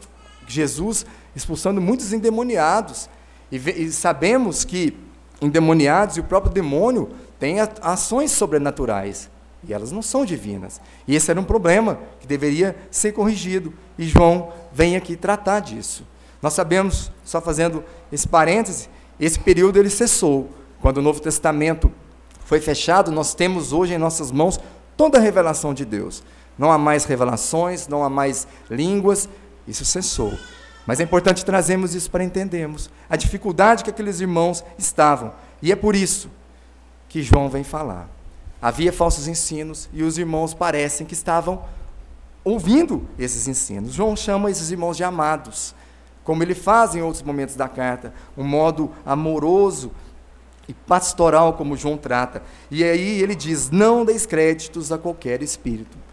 Jesus 0.47 1.05
expulsando 1.35 1.79
muitos 1.79 2.11
endemoniados. 2.13 3.09
E, 3.51 3.57
e 3.57 3.91
sabemos 3.91 4.63
que 4.63 4.97
endemoniados 5.41 6.17
e 6.17 6.19
o 6.19 6.23
próprio 6.23 6.53
demônio 6.53 7.09
têm 7.39 7.57
ações 7.81 8.31
sobrenaturais. 8.31 9.29
E 9.67 9.73
elas 9.73 9.91
não 9.91 10.01
são 10.01 10.25
divinas. 10.25 10.79
E 11.07 11.15
esse 11.15 11.29
era 11.29 11.39
um 11.39 11.43
problema 11.43 11.99
que 12.19 12.27
deveria 12.27 12.75
ser 12.89 13.11
corrigido. 13.11 13.73
E 13.97 14.05
João 14.05 14.53
vem 14.71 14.95
aqui 14.95 15.15
tratar 15.15 15.59
disso. 15.59 16.05
Nós 16.41 16.53
sabemos, 16.53 17.11
só 17.25 17.41
fazendo 17.41 17.83
esse 18.11 18.27
parêntese, 18.27 18.89
esse 19.19 19.37
período 19.37 19.77
ele 19.77 19.89
cessou. 19.89 20.49
Quando 20.81 20.97
o 20.97 21.01
Novo 21.01 21.19
Testamento 21.19 21.91
foi 22.45 22.61
fechado, 22.61 23.11
nós 23.11 23.33
temos 23.33 23.73
hoje 23.73 23.93
em 23.93 23.97
nossas 23.97 24.31
mãos 24.31 24.59
toda 24.95 25.17
a 25.17 25.21
revelação 25.21 25.73
de 25.73 25.83
Deus. 25.83 26.23
Não 26.59 26.71
há 26.71 26.77
mais 26.77 27.05
revelações, 27.05 27.87
não 27.87 28.03
há 28.03 28.09
mais 28.09 28.45
línguas, 28.69 29.29
isso 29.65 29.85
cessou. 29.85 30.37
Mas 30.85 30.99
é 30.99 31.03
importante 31.03 31.45
trazermos 31.45 31.95
isso 31.95 32.11
para 32.11 32.23
entendermos 32.23 32.89
a 33.09 33.15
dificuldade 33.15 33.83
que 33.83 33.89
aqueles 33.89 34.19
irmãos 34.19 34.61
estavam. 34.77 35.33
E 35.61 35.71
é 35.71 35.75
por 35.75 35.95
isso 35.95 36.29
que 37.07 37.23
João 37.23 37.49
vem 37.49 37.63
falar. 37.63 38.09
Havia 38.61 38.91
falsos 38.91 39.25
ensinos 39.27 39.89
e 39.93 40.03
os 40.03 40.17
irmãos 40.17 40.53
parecem 40.53 41.07
que 41.07 41.13
estavam 41.13 41.63
ouvindo 42.43 43.07
esses 43.17 43.47
ensinos. 43.47 43.93
João 43.93 44.15
chama 44.15 44.51
esses 44.51 44.69
irmãos 44.69 44.97
de 44.97 45.03
amados, 45.03 45.73
como 46.25 46.43
ele 46.43 46.53
faz 46.53 46.93
em 46.93 47.01
outros 47.01 47.23
momentos 47.23 47.55
da 47.55 47.69
carta, 47.69 48.13
um 48.37 48.43
modo 48.43 48.91
amoroso 49.05 49.91
e 50.67 50.73
pastoral 50.73 51.53
como 51.53 51.77
João 51.77 51.97
trata. 51.97 52.43
E 52.69 52.83
aí 52.83 53.21
ele 53.21 53.33
diz: 53.33 53.69
não 53.69 54.03
deis 54.03 54.25
créditos 54.25 54.91
a 54.91 54.97
qualquer 54.97 55.41
espírito. 55.41 56.08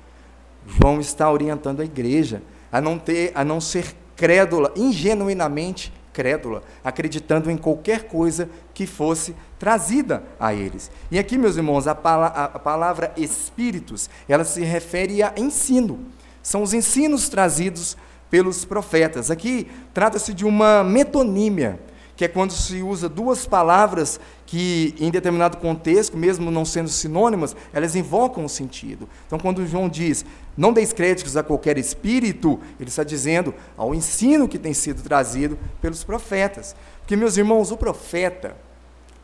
João 0.67 1.01
está 1.01 1.31
orientando 1.31 1.81
a 1.81 1.85
igreja 1.85 2.43
a 2.71 2.81
não 2.81 2.99
ter, 2.99 3.33
a 3.35 3.45
não 3.45 3.61
ser 3.61 3.95
crédula, 4.17 4.73
ingenuinamente 4.77 5.93
incrédula, 6.17 6.63
acreditando 6.83 7.51
em 7.51 7.59
qualquer 7.59 8.05
coisa 8.05 8.49
que 8.73 8.87
fosse 8.87 9.37
trazida 9.59 10.23
a 10.41 10.55
eles. 10.55 10.91
E 11.11 11.19
aqui, 11.19 11.37
meus 11.37 11.57
irmãos, 11.59 11.87
a, 11.87 11.95
pala 11.95 12.27
a 12.29 12.59
palavra 12.59 13.13
espíritos, 13.19 14.09
ela 14.27 14.43
se 14.43 14.63
refere 14.65 15.23
a 15.23 15.35
ensino. 15.37 16.01
São 16.43 16.63
os 16.63 16.73
ensinos 16.73 17.29
trazidos 17.29 17.97
pelos 18.31 18.65
profetas. 18.65 19.31
Aqui 19.31 19.69
trata-se 19.93 20.33
de 20.33 20.47
uma 20.47 20.83
metonímia, 20.83 21.79
que 22.17 22.25
é 22.25 22.29
quando 22.29 22.53
se 22.53 22.83
usa 22.83 23.09
duas 23.09 23.47
palavras 23.47 24.19
que, 24.47 24.95
em 24.99 25.11
determinado 25.11 25.59
contexto, 25.59 26.17
mesmo 26.17 26.51
não 26.51 26.65
sendo 26.65 26.89
sinônimas, 26.89 27.55
elas 27.73 27.95
invocam 27.95 28.45
um 28.45 28.49
sentido. 28.49 29.07
Então, 29.27 29.39
quando 29.39 29.67
João 29.67 29.89
diz, 29.89 30.25
não 30.57 30.73
deis 30.73 30.95
créditos 30.95 31.37
a 31.37 31.43
qualquer 31.43 31.77
espírito, 31.77 32.59
ele 32.81 32.89
está 32.89 33.05
dizendo 33.05 33.55
ao 33.77 33.95
ensino 33.95 34.49
que 34.49 34.59
tem 34.59 34.73
sido 34.73 35.03
trazido 35.03 35.59
pelos 35.81 36.03
profetas. 36.03 36.75
Porque, 37.01 37.17
meus 37.17 37.37
irmãos, 37.37 37.71
o 37.71 37.77
profeta 37.77 38.57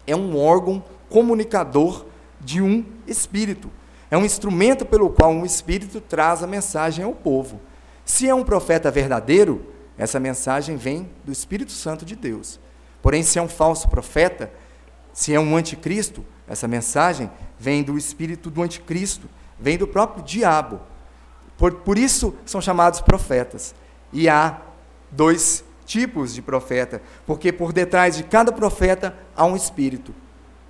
é 0.06 0.14
um 0.14 0.38
órgão 0.38 0.84
comunicador 1.08 2.04
de 2.38 2.61
um 2.61 2.84
espírito. 3.06 3.70
É 4.11 4.18
um 4.18 4.25
instrumento 4.25 4.84
pelo 4.84 5.08
qual 5.08 5.30
um 5.30 5.46
espírito 5.46 5.99
traz 5.99 6.42
a 6.42 6.46
mensagem 6.46 7.02
ao 7.02 7.12
povo. 7.12 7.58
Se 8.04 8.28
é 8.28 8.34
um 8.34 8.44
profeta 8.44 8.90
verdadeiro, 8.90 9.64
essa 9.96 10.20
mensagem 10.20 10.76
vem 10.76 11.08
do 11.25 11.32
Espírito 11.32 11.72
Santo 11.72 12.04
de 12.04 12.16
Deus. 12.16 12.61
Porém, 13.02 13.23
se 13.23 13.38
é 13.38 13.42
um 13.42 13.49
falso 13.49 13.88
profeta, 13.88 14.50
se 15.12 15.35
é 15.35 15.40
um 15.40 15.56
anticristo, 15.56 16.25
essa 16.49 16.68
mensagem 16.68 17.30
vem 17.59 17.82
do 17.82 17.99
espírito 17.99 18.49
do 18.49 18.62
anticristo, 18.62 19.28
vem 19.59 19.76
do 19.76 19.87
próprio 19.87 20.25
diabo. 20.25 20.80
Por, 21.59 21.73
por 21.75 21.99
isso 21.99 22.35
são 22.47 22.61
chamados 22.61 23.00
profetas. 23.00 23.75
E 24.12 24.28
há 24.28 24.61
dois 25.11 25.64
tipos 25.85 26.32
de 26.35 26.40
profeta, 26.40 27.02
porque 27.26 27.52
por 27.52 27.73
detrás 27.73 28.16
de 28.16 28.23
cada 28.23 28.52
profeta 28.52 29.14
há 29.37 29.44
um 29.44 29.56
espírito. 29.56 30.14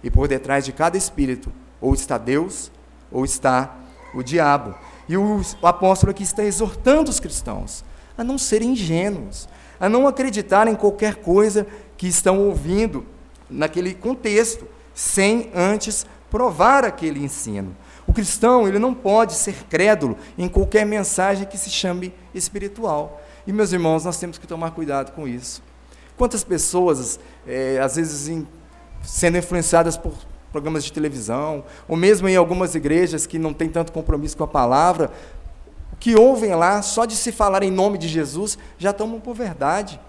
E 0.03 0.11
por 0.11 0.27
detrás 0.27 0.65
de 0.65 0.73
cada 0.73 0.97
espírito, 0.97 1.53
ou 1.81 1.95
está 1.95 2.19
Deus, 2.19 2.73
ou 3.11 3.25
está 3.25 3.77
o 4.15 4.23
diabo. 4.23 4.75
E 5.09 5.17
o, 5.17 5.41
o 5.61 5.67
apóstolo 5.67 6.11
aqui 6.11 6.23
está 6.23 6.43
exortando 6.43 7.11
os 7.11 7.21
cristãos 7.21 7.85
a 8.17 8.23
não 8.23 8.39
serem 8.39 8.71
ingênuos, 8.71 9.49
a 9.81 9.89
não 9.89 10.07
acreditarem 10.07 10.75
em 10.75 10.77
qualquer 10.77 11.17
coisa 11.17 11.67
que 12.03 12.09
estão 12.09 12.41
ouvindo 12.49 13.07
naquele 13.49 13.95
contexto, 13.95 14.67
sem 14.93 15.53
antes 15.55 16.05
provar 16.29 16.85
aquele 16.85 17.23
ensino. 17.23 17.77
O 18.09 18.13
cristão 18.13 18.67
ele 18.67 18.81
não 18.81 18.93
pode 18.93 19.35
ser 19.35 19.55
crédulo 19.71 20.17
em 20.37 20.49
qualquer 20.49 20.85
mensagem 20.85 21.47
que 21.47 21.57
se 21.57 21.71
chame 21.71 22.13
espiritual. 22.35 23.23
E, 23.47 23.53
meus 23.53 23.73
irmãos, 23.73 24.05
nós 24.05 24.19
temos 24.19 24.37
que 24.37 24.49
tomar 24.49 24.73
cuidado 24.73 25.13
com 25.13 25.29
isso. 25.29 25.63
Quantas 26.17 26.43
pessoas, 26.43 27.21
é, 27.47 27.79
às 27.79 27.95
vezes, 27.95 28.27
em, 28.27 28.49
sendo 29.01 29.39
influenciadas 29.39 29.97
por 29.97 30.13
programas 30.51 30.83
de 30.83 30.93
televisão, 30.93 31.63
ou 31.87 31.97
mesmo 31.97 32.29
em 32.29 32.35
algumas 32.35 32.75
igrejas 32.75 33.27
que 33.27 33.39
não 33.39 33.55
têm 33.55 33.69
tanto 33.69 33.93
compromisso 33.93 34.37
com 34.37 34.43
a 34.43 34.49
palavra, 34.49 35.09
que 36.01 36.17
ouvem 36.17 36.53
lá, 36.57 36.83
só 36.83 37.05
de 37.05 37.15
se 37.15 37.31
falar 37.31 37.63
em 37.63 37.71
nome 37.71 37.97
de 37.97 38.09
Jesus, 38.09 38.59
já 38.77 38.93
tomam 38.93 39.21
por 39.21 39.37
verdade. 39.37 40.01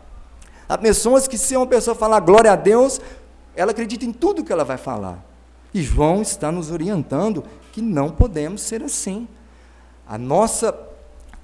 Há 0.67 0.77
pessoas 0.77 1.27
que, 1.27 1.37
se 1.37 1.55
uma 1.55 1.67
pessoa 1.67 1.95
falar 1.95 2.19
glória 2.19 2.51
a 2.51 2.55
Deus, 2.55 2.99
ela 3.55 3.71
acredita 3.71 4.05
em 4.05 4.11
tudo 4.11 4.43
que 4.43 4.51
ela 4.51 4.63
vai 4.63 4.77
falar. 4.77 5.23
E 5.73 5.81
João 5.81 6.21
está 6.21 6.51
nos 6.51 6.71
orientando 6.71 7.43
que 7.71 7.81
não 7.81 8.09
podemos 8.09 8.61
ser 8.61 8.83
assim. 8.83 9.27
A 10.07 10.17
nossa, 10.17 10.77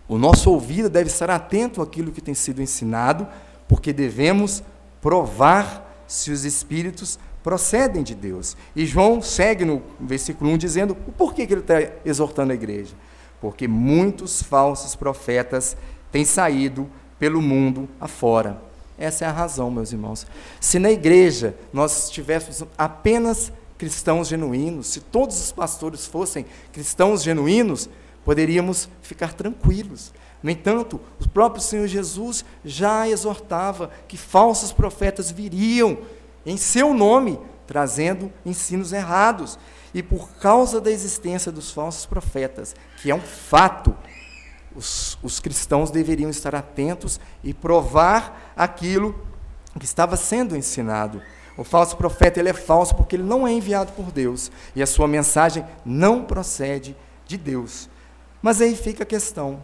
o 0.08 0.18
nosso 0.18 0.52
ouvido 0.52 0.90
deve 0.90 1.10
estar 1.10 1.30
atento 1.30 1.82
àquilo 1.82 2.12
que 2.12 2.22
tem 2.22 2.34
sido 2.34 2.62
ensinado, 2.62 3.28
porque 3.68 3.92
devemos 3.92 4.62
provar 5.02 6.04
se 6.08 6.32
os 6.32 6.46
espíritos 6.46 7.18
procedem 7.44 8.04
de 8.04 8.14
Deus. 8.14 8.56
E 8.76 8.86
João 8.86 9.22
segue 9.22 9.66
no 9.66 9.82
versículo 10.00 10.52
1 10.52 10.58
dizendo 10.58 10.98
o 11.08 11.12
porquê 11.12 11.48
que 11.48 11.54
ele 11.54 11.62
está 11.62 11.76
exortando 12.06 12.52
a 12.52 12.56
igreja. 12.56 12.94
Porque 13.42 13.68
muitos 13.68 14.44
falsos 14.44 14.96
profetas 14.96 15.78
têm 16.12 16.26
saído 16.26 16.88
pelo 17.18 17.42
mundo 17.42 17.88
afora. 18.00 18.69
Essa 19.00 19.24
é 19.24 19.28
a 19.30 19.32
razão, 19.32 19.72
meus 19.72 19.94
irmãos. 19.94 20.28
Se 20.60 20.78
na 20.78 20.92
igreja 20.92 21.56
nós 21.72 22.10
tivéssemos 22.10 22.64
apenas 22.78 23.52
cristãos 23.78 24.28
genuínos, 24.28 24.88
se 24.88 25.00
todos 25.00 25.40
os 25.42 25.54
pastores 25.54 26.06
fossem 26.06 26.46
cristãos 26.74 27.24
genuínos, 27.24 27.90
poderíamos 28.26 28.90
ficar 29.02 29.34
tranquilos. 29.34 30.12
No 30.44 30.52
entanto, 30.52 31.00
o 31.18 31.30
próprio 31.30 31.62
Senhor 31.62 31.88
Jesus 31.88 32.44
já 32.64 33.08
exortava 33.08 33.90
que 34.06 34.18
falsos 34.18 34.74
profetas 34.74 35.32
viriam 35.32 36.00
em 36.46 36.58
seu 36.58 36.94
nome, 36.94 37.40
trazendo 37.66 38.32
ensinos 38.46 38.92
errados. 38.92 39.58
E 39.94 40.04
por 40.04 40.30
causa 40.42 40.82
da 40.82 40.92
existência 40.92 41.52
dos 41.52 41.72
falsos 41.72 42.06
profetas, 42.06 42.76
que 43.02 43.10
é 43.10 43.16
um 43.16 43.22
fato, 43.22 43.96
os, 44.76 45.18
os 45.24 45.40
cristãos 45.40 45.90
deveriam 45.90 46.30
estar 46.30 46.54
atentos 46.54 47.20
e 47.44 47.54
provar 47.54 48.49
aquilo 48.60 49.16
que 49.80 49.86
estava 49.86 50.18
sendo 50.18 50.58
ensinado. 50.58 51.22
O 51.56 51.64
falso 51.64 51.96
profeta 51.96 52.40
ele 52.40 52.50
é 52.50 52.54
falso 52.54 52.94
porque 52.94 53.16
ele 53.16 53.24
não 53.24 53.48
é 53.48 53.52
enviado 53.52 53.94
por 53.94 54.12
Deus 54.12 54.52
e 54.76 54.84
a 54.84 54.88
sua 54.88 55.08
mensagem 55.08 55.66
não 55.86 56.26
procede 56.26 56.96
de 57.26 57.38
Deus. 57.38 57.90
Mas 58.42 58.62
aí 58.62 58.76
fica 58.76 59.04
a 59.04 59.06
questão: 59.06 59.64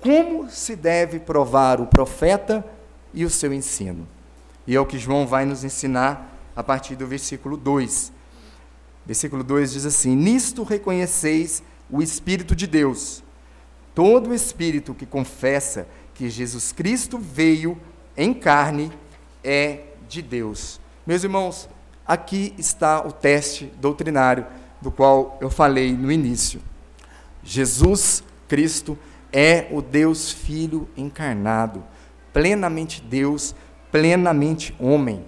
como 0.00 0.48
se 0.48 0.76
deve 0.76 1.18
provar 1.18 1.80
o 1.80 1.86
profeta 1.86 2.64
e 3.12 3.24
o 3.24 3.30
seu 3.30 3.52
ensino? 3.52 4.06
E 4.66 4.76
é 4.76 4.80
o 4.80 4.86
que 4.86 4.98
João 4.98 5.26
vai 5.26 5.44
nos 5.44 5.64
ensinar 5.64 6.32
a 6.54 6.62
partir 6.62 6.94
do 6.94 7.06
versículo 7.06 7.56
2. 7.56 8.12
Versículo 9.04 9.42
2 9.42 9.72
diz 9.72 9.86
assim: 9.86 10.14
Nisto 10.14 10.62
reconheceis 10.62 11.62
o 11.90 12.02
Espírito 12.02 12.54
de 12.54 12.66
Deus. 12.66 13.22
Todo 13.94 14.34
espírito 14.34 14.92
que 14.92 15.06
confessa 15.06 15.88
que 16.12 16.28
Jesus 16.28 16.70
Cristo 16.70 17.18
veio 17.18 17.80
em 18.16 18.32
carne 18.32 18.92
é 19.42 19.80
de 20.08 20.22
Deus. 20.22 20.80
Meus 21.06 21.22
irmãos, 21.22 21.68
aqui 22.06 22.54
está 22.58 23.06
o 23.06 23.12
teste 23.12 23.72
doutrinário 23.80 24.46
do 24.80 24.90
qual 24.90 25.38
eu 25.40 25.50
falei 25.50 25.92
no 25.92 26.10
início. 26.10 26.60
Jesus 27.42 28.22
Cristo 28.48 28.98
é 29.32 29.68
o 29.70 29.82
Deus 29.82 30.30
Filho 30.30 30.88
encarnado, 30.96 31.84
plenamente 32.32 33.00
Deus, 33.00 33.54
plenamente 33.90 34.74
homem. 34.78 35.24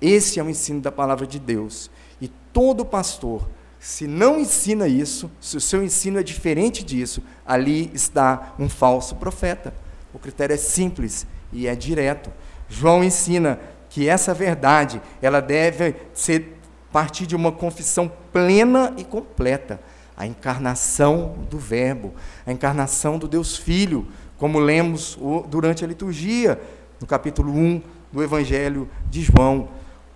Esse 0.00 0.38
é 0.38 0.42
o 0.42 0.48
ensino 0.48 0.80
da 0.80 0.90
palavra 0.92 1.26
de 1.26 1.38
Deus. 1.38 1.90
E 2.20 2.28
todo 2.52 2.84
pastor 2.84 3.48
se 3.80 4.06
não 4.06 4.38
ensina 4.38 4.86
isso, 4.86 5.30
se 5.40 5.56
o 5.56 5.60
seu 5.60 5.82
ensino 5.82 6.18
é 6.18 6.22
diferente 6.22 6.84
disso, 6.84 7.22
ali 7.46 7.90
está 7.94 8.54
um 8.58 8.68
falso 8.68 9.16
profeta. 9.16 9.72
O 10.12 10.18
critério 10.18 10.52
é 10.52 10.58
simples 10.58 11.26
e 11.52 11.66
é 11.66 11.74
direto. 11.74 12.30
João 12.68 13.02
ensina 13.02 13.58
que 13.88 14.08
essa 14.08 14.32
verdade, 14.32 15.02
ela 15.20 15.40
deve 15.40 15.96
ser 16.14 16.56
partir 16.92 17.26
de 17.26 17.36
uma 17.36 17.52
confissão 17.52 18.10
plena 18.32 18.92
e 18.96 19.04
completa, 19.04 19.80
a 20.16 20.26
encarnação 20.26 21.34
do 21.48 21.58
verbo, 21.58 22.12
a 22.46 22.52
encarnação 22.52 23.18
do 23.18 23.26
Deus 23.26 23.56
Filho, 23.56 24.06
como 24.36 24.58
lemos 24.58 25.18
durante 25.48 25.84
a 25.84 25.88
liturgia, 25.88 26.60
no 27.00 27.06
capítulo 27.06 27.52
1 27.52 27.82
do 28.12 28.22
Evangelho 28.22 28.88
de 29.08 29.22
João. 29.22 29.68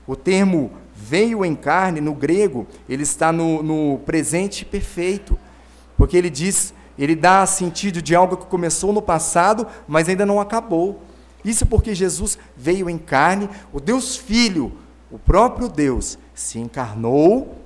O 0.07 0.15
termo 0.15 0.73
veio 0.95 1.45
em 1.45 1.55
carne, 1.55 2.01
no 2.01 2.15
grego, 2.15 2.67
ele 2.89 3.03
está 3.03 3.33
no, 3.33 3.63
no 3.63 3.99
presente 4.01 4.65
perfeito, 4.65 5.39
porque 5.97 6.17
ele 6.17 6.31
diz, 6.31 6.75
ele 6.99 7.17
dá 7.17 7.47
sentido 7.47 8.03
de 8.03 8.15
algo 8.15 8.37
que 8.37 8.47
começou 8.47 8.93
no 8.93 9.03
passado, 9.03 9.67
mas 9.89 10.09
ainda 10.09 10.27
não 10.27 10.41
acabou. 10.41 11.03
Isso 11.45 11.67
porque 11.67 11.95
Jesus 11.95 12.39
veio 12.57 12.89
em 12.89 12.97
carne, 12.97 13.49
o 13.73 13.81
Deus 13.81 14.17
Filho, 14.17 14.73
o 15.11 15.19
próprio 15.19 15.69
Deus, 15.69 16.19
se 16.35 16.59
encarnou 16.59 17.57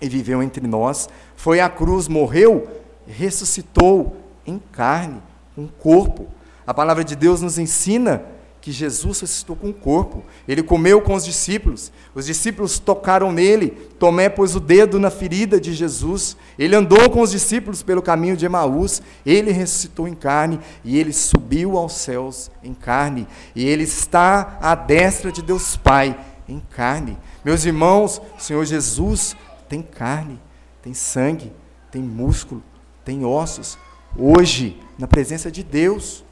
e 0.00 0.08
viveu 0.08 0.42
entre 0.42 0.66
nós, 0.66 1.08
foi 1.36 1.60
à 1.60 1.68
cruz, 1.68 2.08
morreu, 2.08 2.66
ressuscitou 3.06 4.16
em 4.46 4.58
carne, 4.72 5.20
um 5.56 5.66
corpo. 5.66 6.26
A 6.66 6.72
palavra 6.72 7.04
de 7.04 7.14
Deus 7.14 7.42
nos 7.42 7.58
ensina 7.58 8.22
que 8.68 8.72
Jesus 8.72 9.20
ressuscitou 9.20 9.56
com 9.56 9.70
o 9.70 9.72
corpo. 9.72 10.22
Ele 10.46 10.62
comeu 10.62 11.00
com 11.00 11.14
os 11.14 11.24
discípulos. 11.24 11.90
Os 12.14 12.26
discípulos 12.26 12.78
tocaram 12.78 13.32
nele. 13.32 13.70
Tomé 13.98 14.28
pôs 14.28 14.54
o 14.54 14.60
dedo 14.60 14.98
na 14.98 15.10
ferida 15.10 15.58
de 15.58 15.72
Jesus. 15.72 16.36
Ele 16.58 16.76
andou 16.76 17.08
com 17.08 17.22
os 17.22 17.30
discípulos 17.30 17.82
pelo 17.82 18.02
caminho 18.02 18.36
de 18.36 18.44
Emaús. 18.44 19.00
Ele 19.24 19.52
ressuscitou 19.52 20.06
em 20.06 20.14
carne 20.14 20.60
e 20.84 20.98
ele 20.98 21.14
subiu 21.14 21.78
aos 21.78 21.94
céus 21.94 22.50
em 22.62 22.74
carne. 22.74 23.26
E 23.56 23.66
ele 23.66 23.84
está 23.84 24.58
à 24.60 24.74
destra 24.74 25.32
de 25.32 25.40
Deus 25.40 25.74
Pai 25.74 26.18
em 26.46 26.60
carne. 26.60 27.16
Meus 27.42 27.64
irmãos, 27.64 28.20
o 28.38 28.42
Senhor 28.42 28.66
Jesus 28.66 29.34
tem 29.66 29.80
carne, 29.80 30.38
tem 30.82 30.92
sangue, 30.92 31.50
tem 31.90 32.02
músculo, 32.02 32.62
tem 33.02 33.24
ossos. 33.24 33.78
Hoje, 34.14 34.78
na 34.98 35.06
presença 35.06 35.50
de 35.50 35.62
Deus, 35.62 36.22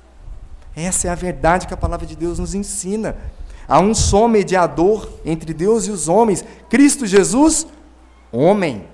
essa 0.76 1.08
é 1.08 1.10
a 1.10 1.14
verdade 1.14 1.66
que 1.66 1.72
a 1.72 1.76
palavra 1.76 2.06
de 2.06 2.14
Deus 2.14 2.38
nos 2.38 2.54
ensina. 2.54 3.16
Há 3.66 3.80
um 3.80 3.94
só 3.94 4.28
mediador 4.28 5.10
entre 5.24 5.54
Deus 5.54 5.86
e 5.86 5.90
os 5.90 6.06
homens, 6.06 6.44
Cristo 6.68 7.06
Jesus, 7.06 7.66
homem. 8.30 8.86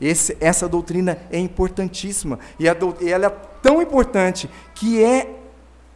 Esse, 0.00 0.36
essa 0.40 0.68
doutrina 0.68 1.16
é 1.30 1.38
importantíssima. 1.38 2.40
E, 2.58 2.68
a, 2.68 2.76
e 3.00 3.08
ela 3.08 3.26
é 3.26 3.30
tão 3.62 3.80
importante 3.80 4.50
que 4.74 5.02
é 5.02 5.36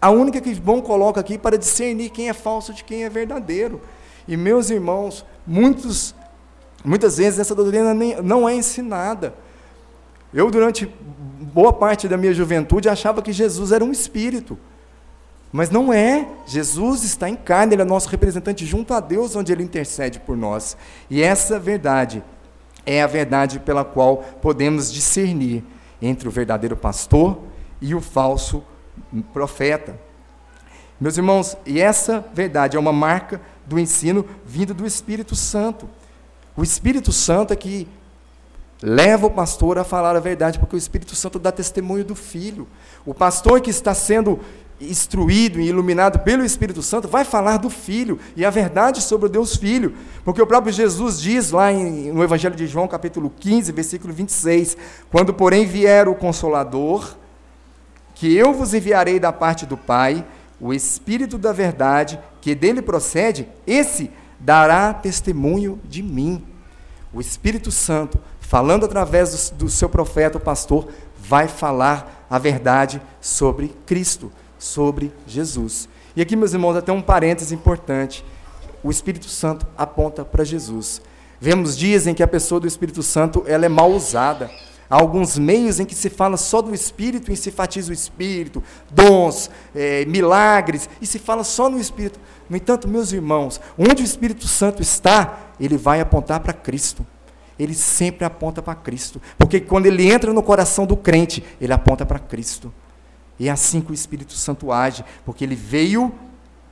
a 0.01 0.11
única 0.11 0.41
que 0.41 0.55
João 0.55 0.81
coloca 0.81 1.21
aqui 1.21 1.37
para 1.37 1.59
discernir 1.59 2.11
quem 2.11 2.29
é 2.29 2.33
falso 2.33 2.73
de 2.73 2.85
quem 2.85 3.05
é 3.05 3.11
verdadeiro. 3.11 3.81
E 4.29 4.37
meus 4.37 4.71
irmãos, 4.71 5.25
muitos, 5.47 6.15
muitas 6.85 7.17
vezes 7.17 7.41
essa 7.41 7.55
doutrina 7.55 7.93
nem, 7.93 8.23
não 8.23 8.49
é 8.49 8.55
ensinada. 8.55 9.35
Eu, 10.33 10.51
durante 10.51 10.87
boa 11.41 11.73
parte 11.73 12.07
da 12.07 12.17
minha 12.17 12.35
juventude, 12.35 12.89
achava 12.89 13.23
que 13.23 13.33
Jesus 13.33 13.73
era 13.73 13.85
um 13.85 13.91
espírito. 13.91 14.59
Mas 15.57 15.71
não 15.71 15.93
é. 15.93 16.27
Jesus 16.47 17.05
está 17.05 17.29
em 17.29 17.37
carne, 17.37 17.77
ele 17.77 17.83
é 17.83 17.85
nosso 17.85 18.09
representante 18.09 18.67
junto 18.67 18.93
a 18.93 18.99
Deus, 18.99 19.37
onde 19.37 19.53
ele 19.53 19.63
intercede 19.63 20.19
por 20.19 20.37
nós. 20.37 20.77
E 21.09 21.23
essa 21.23 21.61
verdade 21.61 22.25
é 22.85 23.01
a 23.01 23.07
verdade 23.07 23.61
pela 23.61 23.85
qual 23.85 24.17
podemos 24.43 24.93
discernir 24.93 25.63
entre 26.03 26.27
o 26.27 26.31
verdadeiro 26.33 26.77
pastor 26.77 27.39
e 27.81 27.95
o 27.95 28.01
falso 28.01 28.65
profeta. 29.33 29.97
Meus 31.01 31.17
irmãos, 31.17 31.57
e 31.65 31.81
essa 31.81 32.25
verdade 32.35 32.77
é 32.77 32.81
uma 32.81 32.93
marca 32.93 33.41
do 33.65 33.79
ensino 33.79 34.27
vindo 34.45 34.75
do 34.75 34.85
Espírito 34.85 35.37
Santo. 35.37 35.89
O 36.57 36.65
Espírito 36.65 37.13
Santo 37.13 37.53
é 37.53 37.57
que 37.57 37.87
leva 38.83 39.29
o 39.29 39.31
pastor 39.31 39.79
a 39.79 39.85
falar 39.85 40.17
a 40.17 40.21
verdade, 40.21 40.59
porque 40.59 40.75
o 40.75 40.79
Espírito 40.79 41.15
Santo 41.15 41.39
dá 41.39 41.53
testemunho 41.53 42.05
do 42.05 42.17
Filho. 42.17 42.67
O 43.07 43.15
pastor 43.15 43.61
que 43.61 43.71
está 43.71 43.95
sendo 43.95 44.41
instruído 44.81 45.61
e 45.61 45.69
iluminado 45.69 46.19
pelo 46.21 46.45
Espírito 46.45 46.83
Santo, 46.83 47.09
vai 47.09 47.25
falar 47.25 47.59
do 47.59 47.71
Filho 47.71 48.19
e 48.37 48.45
a 48.45 48.51
verdade 48.51 49.01
sobre 49.01 49.27
o 49.27 49.29
Deus 49.31 49.57
Filho. 49.57 49.95
Porque 50.25 50.43
o 50.43 50.47
próprio 50.47 50.73
Jesus 50.73 51.21
diz 51.21 51.51
lá 51.51 51.73
em, 51.73 52.13
no 52.13 52.23
Evangelho 52.23 52.57
de 52.57 52.67
João, 52.67 52.89
capítulo 52.89 53.33
15, 53.39 53.73
versículo 53.73 54.13
26, 54.13 54.77
quando, 55.11 55.33
porém, 55.33 55.65
vier 55.67 56.09
o 56.09 56.15
Consolador, 56.15 57.17
que 58.15 58.37
eu 58.37 58.53
vos 58.53 58.75
enviarei 58.75 59.19
da 59.19 59.33
parte 59.33 59.67
do 59.67 59.77
Pai, 59.77 60.25
o 60.61 60.73
Espírito 60.73 61.39
da 61.39 61.53
verdade, 61.53 62.19
que 62.41 62.55
dele 62.55 62.83
procede, 62.83 63.49
esse 63.67 64.11
dará 64.39 64.93
testemunho 64.93 65.81
de 65.85 66.03
mim. 66.03 66.45
O 67.13 67.21
Espírito 67.21 67.71
Santo, 67.71 68.19
falando 68.41 68.85
através 68.85 69.51
do, 69.51 69.65
do 69.65 69.71
seu 69.71 69.89
profeta, 69.89 70.39
o 70.39 70.41
pastor, 70.41 70.89
vai 71.19 71.49
falar 71.49 72.27
a 72.29 72.39
verdade 72.39 73.01
sobre 73.21 73.69
Cristo 73.87 74.31
sobre 74.65 75.13
Jesus. 75.27 75.89
E 76.17 76.23
aqui, 76.23 76.35
meus 76.35 76.55
irmãos, 76.55 76.77
até 76.77 76.91
um 76.91 77.03
parênteses 77.03 77.53
importante. 77.53 78.25
O 78.83 78.91
Espírito 78.91 79.29
Santo 79.29 79.67
aponta 79.77 80.25
para 80.25 80.45
Jesus. 80.45 81.03
Vemos 81.41 81.77
dias 81.77 82.07
em 82.07 82.15
que 82.15 82.23
a 82.23 82.29
pessoa 82.29 82.61
do 82.61 82.67
Espírito 82.67 83.03
Santo 83.03 83.45
ela 83.47 83.67
é 83.67 83.69
mal 83.69 83.91
usada. 83.91 84.51
Há 84.89 84.97
alguns 84.97 85.39
meios 85.39 85.81
em 85.81 85.85
que 85.85 85.95
se 85.95 86.09
fala 86.09 86.37
só 86.37 86.63
do 86.63 86.75
Espírito 86.75 87.31
e 87.31 87.37
se 87.37 87.51
enfatiza 87.51 87.91
o 87.91 87.95
Espírito, 87.95 88.63
dons, 88.91 89.51
é, 89.75 90.05
milagres, 90.05 90.89
e 91.01 91.07
se 91.07 91.19
fala 91.19 91.45
só 91.45 91.69
no 91.69 91.79
Espírito. 91.79 92.19
No 92.49 92.57
entanto, 92.57 92.89
meus 92.89 93.13
irmãos, 93.13 93.61
onde 93.79 94.03
o 94.03 94.05
Espírito 94.05 94.47
Santo 94.47 94.81
está, 94.81 95.53
ele 95.61 95.77
vai 95.77 96.01
apontar 96.01 96.41
para 96.41 96.53
Cristo. 96.53 97.07
Ele 97.59 97.75
sempre 97.75 98.25
aponta 98.25 98.63
para 98.63 98.75
Cristo. 98.75 99.21
Porque 99.39 99.61
quando 99.61 99.87
ele 99.87 100.11
entra 100.11 100.33
no 100.33 100.43
coração 100.43 100.87
do 100.87 100.97
crente, 100.97 101.45
ele 101.61 101.73
aponta 101.73 102.07
para 102.07 102.19
Cristo. 102.19 102.73
E 103.39 103.49
é 103.49 103.51
assim 103.51 103.81
que 103.81 103.91
o 103.91 103.95
Espírito 103.95 104.33
Santo 104.33 104.71
age, 104.71 105.05
porque 105.25 105.45
ele 105.45 105.55
veio 105.55 106.13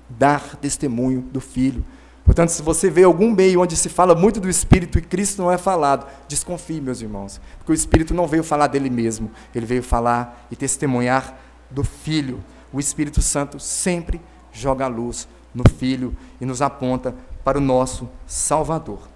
dar 0.09 0.57
testemunho 0.57 1.23
do 1.23 1.41
Filho. 1.41 1.85
Portanto, 2.25 2.51
se 2.51 2.63
você 2.63 2.89
vê 2.89 3.03
algum 3.03 3.33
meio 3.33 3.61
onde 3.61 3.77
se 3.77 3.89
fala 3.89 4.15
muito 4.15 4.39
do 4.39 4.49
Espírito 4.49 4.99
e 4.99 5.03
Cristo 5.03 5.43
não 5.43 5.51
é 5.51 5.59
falado, 5.59 6.07
desconfie, 6.29 6.81
meus 6.81 7.01
irmãos, 7.01 7.41
porque 7.59 7.73
o 7.73 7.75
Espírito 7.75 8.15
não 8.15 8.29
veio 8.29 8.45
falar 8.45 8.69
dele 8.69 8.89
mesmo, 8.89 9.31
ele 9.55 9.67
veio 9.67 9.83
falar 9.83 10.47
e 10.51 10.55
testemunhar 10.55 11.37
do 11.71 11.83
Filho. 11.83 12.43
O 12.73 12.79
Espírito 12.79 13.21
Santo 13.21 13.59
sempre 13.59 14.21
joga 14.53 14.85
a 14.85 14.89
luz 14.89 15.27
no 15.53 15.65
Filho 15.69 16.17
e 16.41 16.47
nos 16.47 16.63
aponta 16.63 17.15
para 17.43 17.59
o 17.59 17.61
nosso 17.61 18.09
Salvador. 18.27 19.09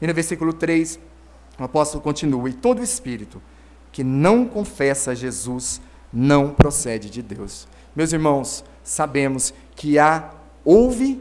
E 0.00 0.06
no 0.06 0.14
versículo 0.14 0.52
3, 0.52 0.98
o 1.58 1.64
apóstolo 1.64 2.02
continua: 2.02 2.48
E 2.48 2.52
todo 2.52 2.82
espírito 2.82 3.40
que 3.92 4.02
não 4.02 4.44
confessa 4.46 5.14
Jesus 5.14 5.80
não 6.14 6.50
procede 6.50 7.10
de 7.10 7.20
Deus. 7.20 7.66
Meus 7.94 8.12
irmãos, 8.12 8.64
sabemos 8.82 9.52
que 9.74 9.98
há, 9.98 10.30
houve 10.64 11.20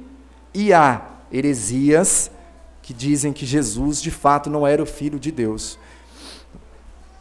e 0.53 0.71
há 0.71 1.01
heresias 1.32 2.29
que 2.82 2.93
dizem 2.93 3.34
que 3.34 3.45
Jesus 3.45 4.01
de 4.01 4.12
fato 4.12 4.49
não 4.49 4.67
era 4.67 4.84
o 4.84 4.86
Filho 4.86 5.19
de 5.19 5.32
Deus. 5.32 5.79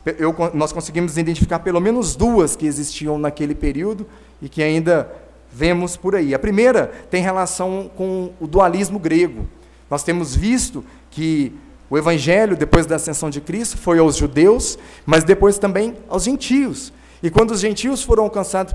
Eu, 0.04 0.34
nós 0.52 0.72
conseguimos 0.72 1.16
identificar 1.16 1.60
pelo 1.60 1.80
menos 1.80 2.16
duas 2.16 2.56
que 2.56 2.66
existiam 2.66 3.18
naquele 3.18 3.54
período 3.54 4.06
e 4.40 4.48
que 4.48 4.62
ainda 4.62 5.10
vemos 5.52 5.96
por 5.96 6.16
aí. 6.16 6.34
A 6.34 6.38
primeira 6.38 6.88
tem 7.10 7.22
relação 7.22 7.90
com 7.96 8.32
o 8.40 8.46
dualismo 8.46 8.98
grego. 8.98 9.46
Nós 9.88 10.02
temos 10.02 10.34
visto 10.34 10.84
que 11.10 11.52
o 11.88 11.96
evangelho, 11.96 12.56
depois 12.56 12.86
da 12.86 12.96
ascensão 12.96 13.30
de 13.30 13.40
Cristo, 13.40 13.76
foi 13.76 13.98
aos 13.98 14.16
judeus, 14.16 14.78
mas 15.06 15.22
depois 15.22 15.58
também 15.58 15.94
aos 16.08 16.24
gentios. 16.24 16.92
E 17.22 17.30
quando 17.30 17.52
os 17.52 17.60
gentios 17.60 18.02
foram 18.02 18.24
alcançados 18.24 18.74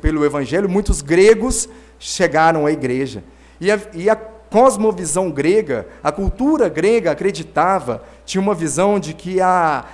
pelo 0.00 0.24
Evangelho, 0.24 0.68
muitos 0.68 1.02
gregos 1.02 1.68
chegaram 1.98 2.64
à 2.64 2.72
igreja. 2.72 3.22
E 3.60 3.70
a, 3.70 3.78
e 3.92 4.08
a 4.08 4.16
cosmovisão 4.16 5.30
grega, 5.30 5.86
a 6.02 6.10
cultura 6.10 6.68
grega 6.68 7.10
acreditava, 7.10 8.02
tinha 8.24 8.40
uma 8.40 8.54
visão 8.54 8.98
de 8.98 9.14
que 9.14 9.40
há, 9.40 9.84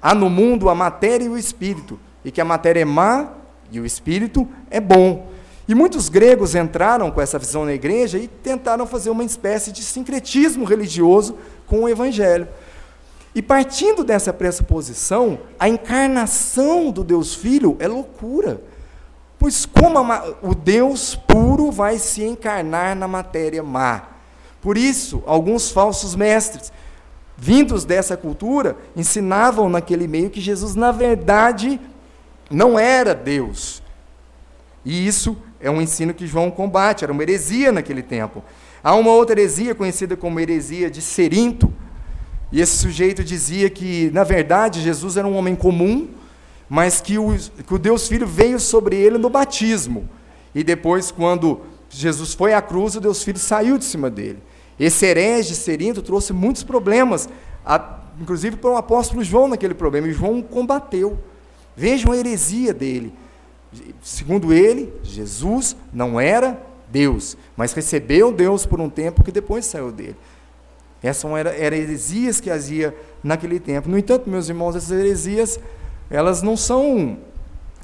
há 0.00 0.14
no 0.14 0.30
mundo 0.30 0.68
a 0.68 0.74
matéria 0.74 1.24
e 1.26 1.28
o 1.28 1.36
espírito, 1.38 1.98
e 2.24 2.30
que 2.30 2.40
a 2.40 2.44
matéria 2.44 2.80
é 2.80 2.84
má 2.84 3.30
e 3.70 3.80
o 3.80 3.86
espírito 3.86 4.46
é 4.70 4.80
bom. 4.80 5.30
E 5.68 5.74
muitos 5.74 6.08
gregos 6.08 6.54
entraram 6.54 7.10
com 7.10 7.20
essa 7.20 7.38
visão 7.38 7.64
na 7.64 7.72
igreja 7.72 8.18
e 8.18 8.28
tentaram 8.28 8.86
fazer 8.86 9.10
uma 9.10 9.24
espécie 9.24 9.72
de 9.72 9.82
sincretismo 9.82 10.64
religioso 10.64 11.36
com 11.66 11.84
o 11.84 11.88
evangelho. 11.88 12.48
E 13.34 13.40
partindo 13.40 14.04
dessa 14.04 14.32
pressuposição, 14.32 15.38
a 15.58 15.68
encarnação 15.68 16.90
do 16.90 17.02
Deus 17.02 17.34
Filho 17.34 17.76
é 17.78 17.88
loucura. 17.88 18.60
Pois 19.38 19.64
como 19.64 19.98
o 20.42 20.54
Deus 20.54 21.14
puro 21.14 21.70
vai 21.70 21.98
se 21.98 22.22
encarnar 22.22 22.94
na 22.94 23.08
matéria 23.08 23.62
má? 23.62 24.02
Por 24.60 24.76
isso, 24.76 25.22
alguns 25.26 25.70
falsos 25.70 26.14
mestres, 26.14 26.72
vindos 27.36 27.84
dessa 27.84 28.16
cultura, 28.16 28.76
ensinavam 28.94 29.68
naquele 29.68 30.06
meio 30.06 30.30
que 30.30 30.40
Jesus, 30.40 30.76
na 30.76 30.92
verdade, 30.92 31.80
não 32.48 32.78
era 32.78 33.14
Deus. 33.14 33.82
E 34.84 35.06
isso 35.06 35.36
é 35.60 35.70
um 35.70 35.80
ensino 35.80 36.14
que 36.14 36.26
João 36.26 36.50
combate, 36.50 37.02
era 37.02 37.12
uma 37.12 37.22
heresia 37.22 37.72
naquele 37.72 38.02
tempo. 38.02 38.44
Há 38.84 38.94
uma 38.94 39.10
outra 39.10 39.40
heresia 39.40 39.74
conhecida 39.74 40.16
como 40.16 40.38
heresia 40.38 40.90
de 40.90 41.00
Serinto, 41.00 41.72
e 42.52 42.60
esse 42.60 42.76
sujeito 42.76 43.24
dizia 43.24 43.70
que, 43.70 44.10
na 44.12 44.22
verdade, 44.22 44.82
Jesus 44.82 45.16
era 45.16 45.26
um 45.26 45.34
homem 45.34 45.56
comum, 45.56 46.08
mas 46.68 47.00
que 47.00 47.18
o, 47.18 47.34
que 47.66 47.74
o 47.74 47.78
Deus 47.78 48.06
Filho 48.06 48.26
veio 48.26 48.60
sobre 48.60 48.94
ele 48.94 49.16
no 49.16 49.30
batismo. 49.30 50.06
E 50.54 50.62
depois, 50.62 51.10
quando 51.10 51.62
Jesus 51.88 52.34
foi 52.34 52.52
à 52.52 52.60
cruz, 52.60 52.94
o 52.94 53.00
Deus 53.00 53.22
Filho 53.24 53.38
saiu 53.38 53.78
de 53.78 53.86
cima 53.86 54.10
dele. 54.10 54.38
Esse 54.78 55.06
herege 55.06 55.54
Serinto 55.54 56.02
trouxe 56.02 56.34
muitos 56.34 56.62
problemas, 56.62 57.26
a, 57.64 58.00
inclusive 58.20 58.56
para 58.56 58.70
o 58.70 58.76
apóstolo 58.76 59.24
João 59.24 59.48
naquele 59.48 59.74
problema, 59.74 60.08
e 60.08 60.12
João 60.12 60.42
combateu. 60.42 61.18
Vejam 61.74 62.12
a 62.12 62.16
heresia 62.16 62.74
dele. 62.74 63.14
Segundo 64.02 64.52
ele, 64.52 64.92
Jesus 65.02 65.74
não 65.90 66.20
era 66.20 66.60
Deus, 66.90 67.34
mas 67.56 67.72
recebeu 67.72 68.30
Deus 68.30 68.66
por 68.66 68.78
um 68.78 68.90
tempo 68.90 69.24
que 69.24 69.32
depois 69.32 69.64
saiu 69.64 69.90
dele. 69.90 70.16
Essas 71.02 71.30
eram 71.32 71.50
era 71.50 71.76
heresias 71.76 72.40
que 72.40 72.50
havia 72.50 72.94
naquele 73.22 73.58
tempo. 73.58 73.88
No 73.88 73.98
entanto, 73.98 74.30
meus 74.30 74.48
irmãos, 74.48 74.76
essas 74.76 74.92
heresias, 74.92 75.58
elas 76.08 76.42
não 76.42 76.56
são, 76.56 77.18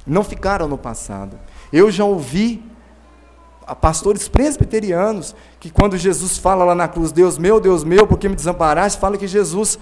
não 0.07 0.23
ficaram 0.23 0.69
no 0.69 0.79
passado. 0.79 1.39
Eu 1.73 1.91
já 1.91 2.05
ouvi 2.05 2.63
pastores 3.75 4.29
presbiterianos 4.29 5.35
que 5.61 5.71
quando 5.71 5.97
Jesus 5.97 6.39
fala 6.39 6.65
lá 6.65 6.75
na 6.75 6.89
cruz, 6.89 7.13
Deus 7.13 7.37
meu, 7.37 7.61
Deus 7.61 7.85
meu, 7.85 8.07
por 8.07 8.19
que 8.19 8.29
me 8.29 8.37
desamparaste? 8.37 9.01
Fala 9.01 9.19
que 9.19 9.27
Jesus, 9.27 9.79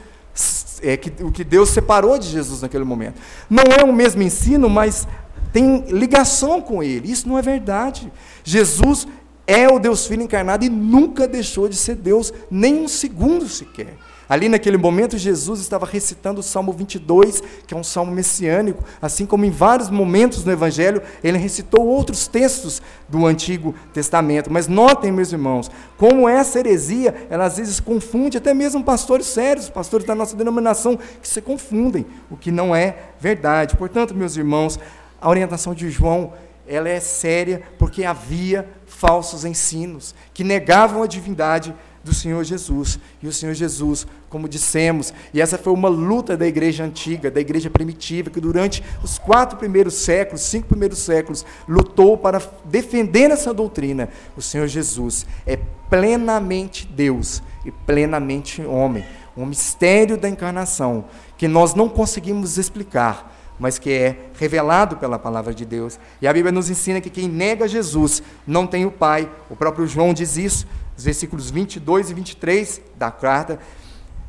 é, 0.82 0.96
que, 0.96 1.22
o 1.22 1.30
que 1.30 1.44
Deus 1.44 1.70
separou 1.70 2.18
de 2.18 2.28
Jesus 2.28 2.62
naquele 2.62 2.84
momento. 2.84 3.20
Não 3.48 3.64
é 3.64 3.84
o 3.84 3.92
mesmo 3.92 4.22
ensino, 4.22 4.68
mas 4.68 5.06
tem 5.52 5.84
ligação 5.88 6.60
com 6.60 6.82
ele. 6.82 7.10
Isso 7.10 7.28
não 7.28 7.38
é 7.38 7.42
verdade. 7.42 8.10
Jesus 8.42 9.06
é 9.46 9.68
o 9.68 9.78
Deus 9.78 10.06
Filho 10.06 10.22
encarnado 10.22 10.64
e 10.64 10.68
nunca 10.68 11.28
deixou 11.28 11.68
de 11.68 11.76
ser 11.76 11.94
Deus, 11.94 12.32
nem 12.50 12.74
um 12.82 12.88
segundo 12.88 13.48
sequer. 13.48 13.96
Ali 14.28 14.48
naquele 14.48 14.76
momento, 14.76 15.16
Jesus 15.16 15.60
estava 15.60 15.86
recitando 15.86 16.40
o 16.40 16.42
Salmo 16.42 16.72
22, 16.72 17.42
que 17.64 17.72
é 17.72 17.76
um 17.76 17.84
salmo 17.84 18.10
messiânico, 18.10 18.82
assim 19.00 19.24
como 19.24 19.44
em 19.44 19.50
vários 19.50 19.88
momentos 19.88 20.44
no 20.44 20.50
Evangelho, 20.50 21.00
ele 21.22 21.38
recitou 21.38 21.86
outros 21.86 22.26
textos 22.26 22.82
do 23.08 23.24
Antigo 23.24 23.72
Testamento. 23.92 24.52
Mas 24.52 24.66
notem, 24.66 25.12
meus 25.12 25.32
irmãos, 25.32 25.70
como 25.96 26.28
essa 26.28 26.58
heresia, 26.58 27.14
ela 27.30 27.44
às 27.44 27.56
vezes 27.56 27.78
confunde 27.78 28.36
até 28.36 28.52
mesmo 28.52 28.82
pastores 28.82 29.26
sérios, 29.26 29.70
pastores 29.70 30.04
da 30.04 30.14
nossa 30.14 30.36
denominação, 30.36 30.98
que 31.22 31.28
se 31.28 31.40
confundem, 31.40 32.04
o 32.28 32.36
que 32.36 32.50
não 32.50 32.74
é 32.74 32.96
verdade. 33.20 33.76
Portanto, 33.76 34.12
meus 34.12 34.36
irmãos, 34.36 34.76
a 35.20 35.30
orientação 35.30 35.72
de 35.72 35.88
João, 35.88 36.32
ela 36.66 36.88
é 36.88 36.98
séria 36.98 37.62
porque 37.78 38.04
havia 38.04 38.68
falsos 38.86 39.44
ensinos 39.44 40.14
que 40.32 40.44
negavam 40.44 41.02
a 41.02 41.06
divindade 41.06 41.74
do 42.06 42.14
Senhor 42.14 42.44
Jesus. 42.44 42.98
E 43.20 43.26
o 43.26 43.32
Senhor 43.32 43.52
Jesus, 43.52 44.06
como 44.30 44.48
dissemos, 44.48 45.12
e 45.34 45.40
essa 45.40 45.58
foi 45.58 45.72
uma 45.72 45.88
luta 45.88 46.36
da 46.36 46.46
igreja 46.46 46.84
antiga, 46.84 47.30
da 47.30 47.40
igreja 47.40 47.68
primitiva, 47.68 48.30
que 48.30 48.40
durante 48.40 48.82
os 49.02 49.18
quatro 49.18 49.58
primeiros 49.58 49.94
séculos, 49.94 50.42
cinco 50.42 50.68
primeiros 50.68 51.00
séculos, 51.00 51.44
lutou 51.68 52.16
para 52.16 52.40
defender 52.64 53.30
essa 53.30 53.52
doutrina. 53.52 54.08
O 54.36 54.40
Senhor 54.40 54.68
Jesus 54.68 55.26
é 55.44 55.58
plenamente 55.90 56.86
Deus 56.86 57.42
e 57.64 57.72
plenamente 57.72 58.62
homem. 58.62 59.04
Um 59.36 59.44
mistério 59.44 60.16
da 60.16 60.28
encarnação 60.28 61.06
que 61.36 61.46
nós 61.46 61.74
não 61.74 61.88
conseguimos 61.88 62.56
explicar 62.56 63.35
mas 63.58 63.78
que 63.78 63.90
é 63.90 64.28
revelado 64.38 64.96
pela 64.96 65.18
palavra 65.18 65.54
de 65.54 65.64
Deus. 65.64 65.98
E 66.20 66.28
a 66.28 66.32
Bíblia 66.32 66.52
nos 66.52 66.68
ensina 66.70 67.00
que 67.00 67.10
quem 67.10 67.28
nega 67.28 67.66
Jesus 67.66 68.22
não 68.46 68.66
tem 68.66 68.84
o 68.84 68.90
Pai. 68.90 69.30
O 69.48 69.56
próprio 69.56 69.86
João 69.86 70.12
diz 70.12 70.36
isso, 70.36 70.66
os 70.96 71.04
versículos 71.04 71.50
22 71.50 72.10
e 72.10 72.14
23 72.14 72.80
da 72.96 73.10
carta. 73.10 73.58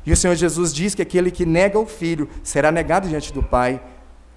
E 0.06 0.12
o 0.12 0.18
Senhor 0.18 0.36
Jesus 0.36 0.74
diz 0.74 0.96
que 0.96 1.02
aquele 1.02 1.30
que 1.30 1.46
nega 1.46 1.78
o 1.78 1.86
Filho 1.86 2.30
será 2.42 2.72
negado 2.72 3.10
diante 3.10 3.34
do 3.34 3.44
Pai. 3.44 3.82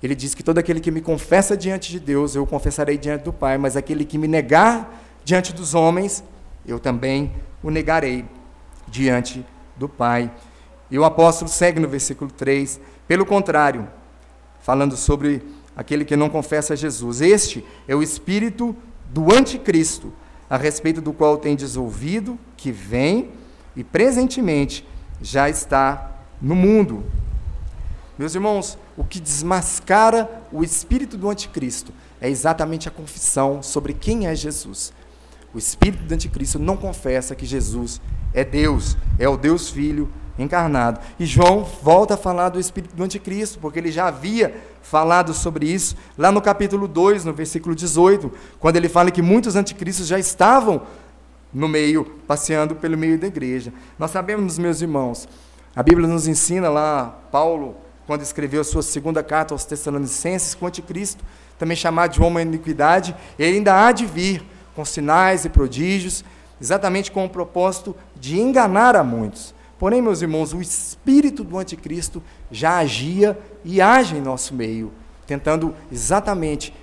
Ele 0.03 0.15
diz 0.15 0.35
que 0.35 0.43
todo 0.43 0.59
aquele 0.59 0.81
que 0.81 0.91
me 0.91 1.01
confessa 1.01 1.57
diante 1.57 1.93
de 1.93 2.01
Deus, 2.01 2.35
eu 2.35 2.47
confessarei 2.47 2.99
diante 2.99 3.23
do 3.23 3.33
Pai, 3.33 3.59
mas 3.59 3.77
aquele 3.77 4.05
que 4.05 4.19
me 4.19 4.27
negar 4.27 5.01
diante 5.25 5.53
dos 5.53 5.75
homens, 5.75 6.25
eu 6.67 6.81
também 6.81 7.33
o 7.63 7.71
negarei 7.71 8.25
diante 8.89 9.45
do 9.77 9.89
Pai. 9.89 10.31
E 10.91 10.99
o 10.99 11.05
apóstolo 11.05 11.49
segue 11.51 11.79
no 11.79 11.87
versículo 11.87 12.31
3: 12.31 12.81
Pelo 13.07 13.25
contrário, 13.25 13.87
falando 14.61 14.97
sobre 14.97 15.43
aquele 15.77 16.05
que 16.05 16.17
não 16.17 16.29
confessa 16.29 16.77
Jesus. 16.77 17.21
Este 17.21 17.65
é 17.89 17.95
o 17.95 18.03
espírito 18.03 18.77
do 19.09 19.33
anticristo, 19.33 20.13
a 20.49 20.57
respeito 20.57 21.01
do 21.01 21.13
qual 21.13 21.39
tendes 21.39 21.77
ouvido, 21.77 22.39
que 22.57 22.71
vem 22.71 23.31
e 23.75 23.85
presentemente 23.85 24.87
já 25.23 25.49
está 25.49 26.13
no 26.41 26.55
mundo. 26.55 27.05
Meus 28.19 28.35
irmãos, 28.35 28.77
o 28.97 29.05
que 29.05 29.19
desmascara 29.19 30.29
o 30.53 30.63
espírito 30.63 31.17
do 31.17 31.31
anticristo 31.31 31.93
é 32.21 32.29
exatamente 32.29 32.87
a 32.87 32.91
confissão 32.91 33.63
sobre 33.63 33.95
quem 33.95 34.27
é 34.27 34.35
Jesus. 34.35 34.93
O 35.55 35.59
espírito 35.59 36.05
do 36.05 36.15
anticristo 36.15 36.59
não 36.59 36.77
confessa 36.77 37.35
que 37.35 37.47
Jesus 37.47 38.01
é 38.35 38.45
Deus, 38.45 38.97
é 39.19 39.29
o 39.29 39.37
Deus 39.37 39.71
Filho 39.71 40.09
encarnado. 40.43 41.01
E 41.19 41.27
João 41.27 41.65
volta 41.83 42.15
a 42.15 42.17
falar 42.17 42.49
do 42.49 42.61
espírito 42.61 42.95
do 42.95 43.03
anticristo, 43.03 43.59
porque 43.59 43.79
ele 43.79 43.91
já 43.93 44.09
havia 44.09 44.55
falado 44.83 45.33
sobre 45.35 45.67
isso 45.67 45.97
lá 46.17 46.33
no 46.33 46.41
capítulo 46.41 46.89
2, 46.89 47.25
no 47.25 47.33
versículo 47.33 47.75
18, 47.75 48.31
quando 48.59 48.77
ele 48.77 48.89
fala 48.89 49.11
que 49.11 49.23
muitos 49.23 49.57
anticristos 49.57 50.07
já 50.07 50.19
estavam 50.19 50.83
no 51.53 51.69
meio, 51.69 52.05
passeando 52.27 52.75
pelo 52.75 52.97
meio 52.97 53.19
da 53.19 53.27
igreja. 53.27 53.73
Nós 53.99 54.11
sabemos, 54.11 54.59
meus 54.59 54.81
irmãos, 54.81 55.29
a 55.75 55.83
Bíblia 55.83 56.09
nos 56.09 56.27
ensina 56.27 56.69
lá, 56.69 57.19
Paulo, 57.31 57.77
quando 58.07 58.23
escreveu 58.23 58.61
a 58.61 58.65
sua 58.65 58.83
segunda 58.83 59.23
carta 59.23 59.55
aos 59.55 59.65
Tessalonicenses, 59.65 60.55
que 60.55 60.65
o 60.65 60.67
anticristo, 60.67 61.25
também 61.59 61.77
chamado 61.77 62.13
de 62.13 62.23
homem 62.23 62.47
iniquidade, 62.47 63.15
ele 63.39 63.59
ainda 63.59 63.87
há 63.87 63.93
de 63.93 64.07
vir 64.07 64.43
com 64.75 64.85
sinais 64.85 65.45
e 65.45 65.49
prodígios, 65.49 66.25
exatamente 66.61 67.11
com 67.11 67.25
o 67.25 67.29
propósito 67.29 67.95
de 68.17 68.41
enganar 68.41 68.97
a 68.97 69.05
muitos. 69.05 69.55
Porém, 69.81 70.03
meus 70.03 70.21
irmãos, 70.21 70.53
o 70.53 70.61
espírito 70.61 71.43
do 71.43 71.57
anticristo 71.57 72.23
já 72.51 72.77
agia 72.77 73.39
e 73.65 73.81
age 73.81 74.15
em 74.15 74.21
nosso 74.21 74.55
meio, 74.55 74.93
tentando 75.27 75.75
exatamente 75.91 76.75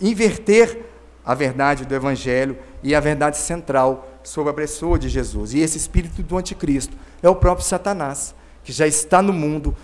inverter 0.00 0.86
a 1.26 1.34
verdade 1.34 1.84
do 1.84 1.92
evangelho 1.92 2.56
e 2.84 2.94
a 2.94 3.00
verdade 3.00 3.36
central 3.36 4.08
sobre 4.22 4.52
a 4.52 4.54
pessoa 4.54 4.96
de 4.96 5.08
Jesus. 5.08 5.52
E 5.54 5.58
esse 5.58 5.76
espírito 5.76 6.22
do 6.22 6.38
anticristo 6.38 6.96
é 7.20 7.28
o 7.28 7.34
próprio 7.34 7.66
Satanás, 7.66 8.32
que 8.62 8.70
já 8.70 8.86
está 8.86 9.20
no 9.20 9.32
mundo 9.32 9.74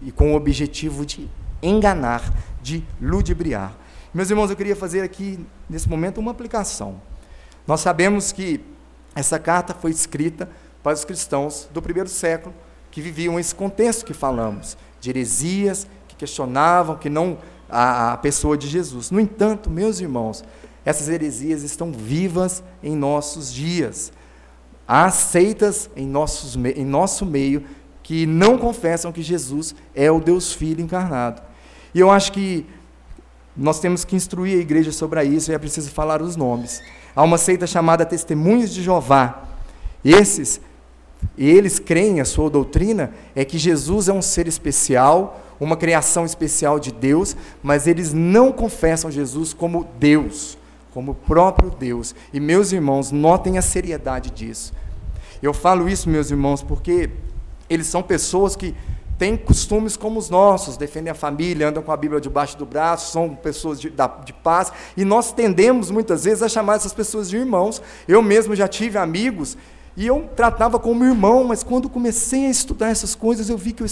e 0.00 0.12
com 0.12 0.32
o 0.32 0.36
objetivo 0.36 1.04
de 1.04 1.28
enganar, 1.60 2.22
de 2.62 2.84
ludibriar. 3.02 3.76
Meus 4.14 4.30
irmãos, 4.30 4.48
eu 4.48 4.54
queria 4.54 4.76
fazer 4.76 5.00
aqui, 5.00 5.44
nesse 5.68 5.88
momento, 5.88 6.18
uma 6.18 6.30
aplicação. 6.30 7.00
Nós 7.66 7.80
sabemos 7.80 8.30
que 8.30 8.60
essa 9.12 9.40
carta 9.40 9.74
foi 9.74 9.90
escrita 9.90 10.48
para 10.84 10.92
os 10.92 11.04
cristãos 11.04 11.66
do 11.72 11.80
primeiro 11.80 12.10
século, 12.10 12.54
que 12.90 13.00
viviam 13.00 13.40
esse 13.40 13.54
contexto 13.54 14.04
que 14.04 14.12
falamos, 14.12 14.76
de 15.00 15.08
heresias, 15.08 15.86
que 16.06 16.14
questionavam 16.14 16.96
que 16.96 17.08
não 17.08 17.38
a, 17.70 18.12
a 18.12 18.16
pessoa 18.18 18.56
de 18.56 18.68
Jesus. 18.68 19.10
No 19.10 19.18
entanto, 19.18 19.70
meus 19.70 19.98
irmãos, 19.98 20.44
essas 20.84 21.08
heresias 21.08 21.62
estão 21.62 21.90
vivas 21.90 22.62
em 22.82 22.94
nossos 22.94 23.50
dias. 23.50 24.12
Há 24.86 25.10
seitas 25.10 25.88
em, 25.96 26.06
nossos, 26.06 26.54
em 26.54 26.84
nosso 26.84 27.24
meio 27.24 27.64
que 28.02 28.26
não 28.26 28.58
confessam 28.58 29.10
que 29.10 29.22
Jesus 29.22 29.74
é 29.94 30.10
o 30.10 30.20
Deus 30.20 30.52
Filho 30.52 30.82
encarnado. 30.82 31.40
E 31.94 32.00
eu 32.00 32.10
acho 32.10 32.30
que 32.30 32.66
nós 33.56 33.80
temos 33.80 34.04
que 34.04 34.14
instruir 34.14 34.58
a 34.58 34.60
igreja 34.60 34.92
sobre 34.92 35.24
isso 35.24 35.50
e 35.50 35.54
é 35.54 35.58
preciso 35.58 35.90
falar 35.90 36.20
os 36.20 36.36
nomes. 36.36 36.82
Há 37.16 37.22
uma 37.22 37.38
seita 37.38 37.66
chamada 37.66 38.04
Testemunhos 38.04 38.74
de 38.74 38.82
Jeová. 38.82 39.44
Esses 40.04 40.60
e 41.36 41.50
eles 41.50 41.78
creem, 41.78 42.20
a 42.20 42.24
sua 42.24 42.48
doutrina 42.48 43.12
é 43.34 43.44
que 43.44 43.58
Jesus 43.58 44.08
é 44.08 44.12
um 44.12 44.22
ser 44.22 44.46
especial, 44.46 45.40
uma 45.58 45.76
criação 45.76 46.24
especial 46.24 46.78
de 46.78 46.92
Deus, 46.92 47.36
mas 47.62 47.86
eles 47.86 48.12
não 48.12 48.52
confessam 48.52 49.10
Jesus 49.10 49.52
como 49.52 49.88
Deus, 49.98 50.56
como 50.92 51.12
o 51.12 51.14
próprio 51.14 51.70
Deus. 51.70 52.14
E 52.32 52.38
meus 52.38 52.72
irmãos, 52.72 53.10
notem 53.10 53.58
a 53.58 53.62
seriedade 53.62 54.30
disso. 54.30 54.72
Eu 55.42 55.52
falo 55.52 55.88
isso, 55.88 56.08
meus 56.08 56.30
irmãos, 56.30 56.62
porque 56.62 57.10
eles 57.68 57.86
são 57.86 58.02
pessoas 58.02 58.54
que 58.54 58.74
têm 59.18 59.36
costumes 59.36 59.96
como 59.96 60.18
os 60.18 60.28
nossos, 60.28 60.76
defendem 60.76 61.10
a 61.10 61.14
família, 61.14 61.68
andam 61.68 61.82
com 61.82 61.92
a 61.92 61.96
Bíblia 61.96 62.20
debaixo 62.20 62.56
do 62.56 62.66
braço, 62.66 63.12
são 63.12 63.34
pessoas 63.34 63.80
de, 63.80 63.90
de 64.24 64.32
paz, 64.32 64.72
e 64.96 65.04
nós 65.04 65.32
tendemos 65.32 65.90
muitas 65.90 66.24
vezes 66.24 66.42
a 66.42 66.48
chamar 66.48 66.76
essas 66.76 66.92
pessoas 66.92 67.28
de 67.28 67.36
irmãos. 67.36 67.80
Eu 68.08 68.22
mesmo 68.22 68.54
já 68.54 68.66
tive 68.66 68.98
amigos 68.98 69.56
e 69.96 70.06
eu 70.06 70.28
tratava 70.34 70.78
como 70.78 71.04
irmão, 71.04 71.44
mas 71.44 71.62
quando 71.62 71.88
comecei 71.88 72.46
a 72.46 72.50
estudar 72.50 72.88
essas 72.88 73.14
coisas, 73.14 73.48
eu 73.48 73.56
vi 73.56 73.72
que 73.72 73.82
eu 73.82 73.86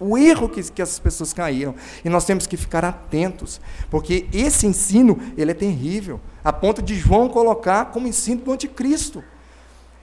o 0.00 0.16
erro 0.16 0.48
que, 0.48 0.62
que 0.62 0.80
essas 0.80 0.98
pessoas 0.98 1.32
caíram. 1.32 1.74
E 2.02 2.08
nós 2.08 2.24
temos 2.24 2.46
que 2.46 2.56
ficar 2.56 2.84
atentos, 2.84 3.60
porque 3.90 4.26
esse 4.32 4.66
ensino 4.66 5.18
ele 5.36 5.50
é 5.50 5.54
terrível, 5.54 6.18
a 6.42 6.52
ponto 6.52 6.80
de 6.80 6.94
João 6.94 7.28
colocar 7.28 7.86
como 7.86 8.08
ensino 8.08 8.40
do 8.40 8.52
anticristo. 8.52 9.22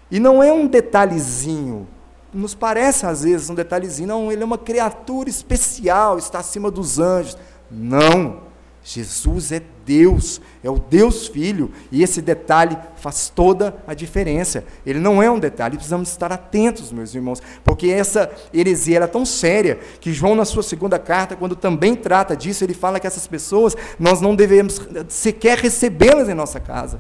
E 0.10 0.20
não 0.20 0.42
é 0.42 0.54
um 0.54 0.68
detalhezinho, 0.68 1.88
nos 2.34 2.54
parece 2.54 3.06
às 3.06 3.24
vezes 3.24 3.50
um 3.50 3.56
detalhezinho, 3.56 4.08
não, 4.08 4.32
ele 4.32 4.44
é 4.44 4.46
uma 4.46 4.58
criatura 4.58 5.30
especial, 5.30 6.18
está 6.18 6.40
acima 6.40 6.70
dos 6.70 7.00
anjos. 7.00 7.38
Não. 7.70 8.47
Jesus 8.90 9.52
é 9.52 9.62
Deus, 9.86 10.40
é 10.64 10.70
o 10.70 10.80
Deus 10.80 11.28
Filho, 11.28 11.70
e 11.92 12.02
esse 12.02 12.22
detalhe 12.22 12.78
faz 12.96 13.28
toda 13.28 13.76
a 13.86 13.94
diferença. 13.94 14.64
Ele 14.86 14.98
não 14.98 15.22
é 15.22 15.30
um 15.30 15.38
detalhe, 15.38 15.76
precisamos 15.76 16.08
estar 16.08 16.32
atentos, 16.32 16.90
meus 16.94 17.14
irmãos, 17.14 17.42
porque 17.66 17.88
essa 17.88 18.32
heresia 18.54 18.96
era 18.96 19.08
tão 19.08 19.26
séria 19.26 19.78
que 20.00 20.14
João, 20.14 20.36
na 20.36 20.46
sua 20.46 20.64
segunda 20.64 20.98
carta, 20.98 21.36
quando 21.36 21.54
também 21.54 21.96
trata 21.96 22.34
disso, 22.34 22.64
ele 22.64 22.74
fala 22.74 22.98
que 22.98 23.06
essas 23.06 23.28
pessoas 23.28 23.76
nós 24.00 24.22
não 24.22 24.34
devemos 24.34 24.80
sequer 25.10 25.58
recebê-las 25.58 26.30
em 26.30 26.34
nossa 26.34 26.62
casa. 26.62 26.98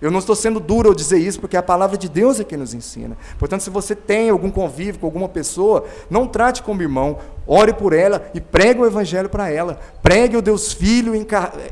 Eu 0.00 0.10
não 0.10 0.18
estou 0.18 0.36
sendo 0.36 0.60
duro 0.60 0.90
ao 0.90 0.94
dizer 0.94 1.18
isso, 1.18 1.40
porque 1.40 1.56
a 1.56 1.62
palavra 1.62 1.96
de 1.96 2.08
Deus 2.08 2.38
é 2.38 2.44
que 2.44 2.56
nos 2.56 2.74
ensina. 2.74 3.16
Portanto, 3.38 3.62
se 3.62 3.70
você 3.70 3.94
tem 3.94 4.28
algum 4.28 4.50
convívio 4.50 5.00
com 5.00 5.06
alguma 5.06 5.28
pessoa, 5.28 5.84
não 6.10 6.26
trate 6.26 6.62
como 6.62 6.82
irmão, 6.82 7.18
ore 7.46 7.72
por 7.72 7.92
ela 7.92 8.30
e 8.34 8.40
pregue 8.40 8.80
o 8.80 8.86
evangelho 8.86 9.28
para 9.28 9.50
ela. 9.50 9.80
Pregue 10.02 10.36
o 10.36 10.42
Deus 10.42 10.72
Filho 10.72 11.12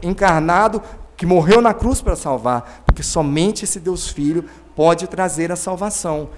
encarnado 0.02 0.82
que 1.16 1.26
morreu 1.26 1.60
na 1.60 1.74
cruz 1.74 2.00
para 2.00 2.16
salvar, 2.16 2.82
porque 2.86 3.02
somente 3.02 3.64
esse 3.64 3.78
Deus 3.78 4.08
Filho 4.08 4.44
pode 4.74 5.06
trazer 5.06 5.52
a 5.52 5.56
salvação. 5.56 6.30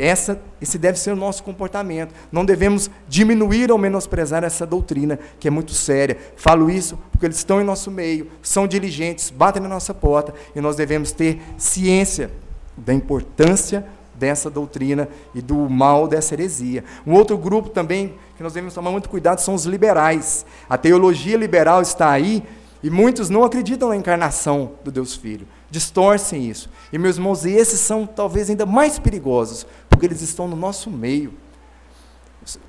Essa, 0.00 0.40
esse 0.62 0.78
deve 0.78 0.98
ser 0.98 1.12
o 1.12 1.16
nosso 1.16 1.42
comportamento. 1.42 2.14
Não 2.32 2.42
devemos 2.42 2.90
diminuir 3.06 3.70
ou 3.70 3.76
menosprezar 3.76 4.42
essa 4.42 4.66
doutrina, 4.66 5.18
que 5.38 5.46
é 5.46 5.50
muito 5.50 5.74
séria. 5.74 6.16
Falo 6.36 6.70
isso 6.70 6.98
porque 7.12 7.26
eles 7.26 7.36
estão 7.36 7.60
em 7.60 7.64
nosso 7.64 7.90
meio, 7.90 8.28
são 8.40 8.66
diligentes, 8.66 9.28
batem 9.28 9.60
na 9.60 9.68
nossa 9.68 9.92
porta, 9.92 10.32
e 10.56 10.60
nós 10.60 10.74
devemos 10.74 11.12
ter 11.12 11.42
ciência 11.58 12.30
da 12.74 12.94
importância 12.94 13.84
dessa 14.14 14.48
doutrina 14.48 15.06
e 15.34 15.42
do 15.42 15.68
mal 15.68 16.08
dessa 16.08 16.34
heresia. 16.34 16.82
Um 17.06 17.12
outro 17.12 17.36
grupo 17.36 17.68
também 17.68 18.14
que 18.38 18.42
nós 18.42 18.54
devemos 18.54 18.72
tomar 18.72 18.90
muito 18.90 19.10
cuidado 19.10 19.40
são 19.40 19.54
os 19.54 19.66
liberais. 19.66 20.46
A 20.68 20.78
teologia 20.78 21.36
liberal 21.36 21.82
está 21.82 22.10
aí 22.10 22.42
e 22.82 22.88
muitos 22.88 23.28
não 23.28 23.44
acreditam 23.44 23.90
na 23.90 23.96
encarnação 23.96 24.72
do 24.82 24.90
Deus 24.90 25.14
Filho, 25.14 25.46
distorcem 25.70 26.48
isso. 26.48 26.68
E, 26.92 26.98
meus 26.98 27.16
irmãos, 27.16 27.44
esses 27.44 27.80
são 27.80 28.06
talvez 28.06 28.50
ainda 28.50 28.66
mais 28.66 28.98
perigosos, 28.98 29.66
porque 29.88 30.06
eles 30.06 30.20
estão 30.20 30.48
no 30.48 30.56
nosso 30.56 30.90
meio. 30.90 31.32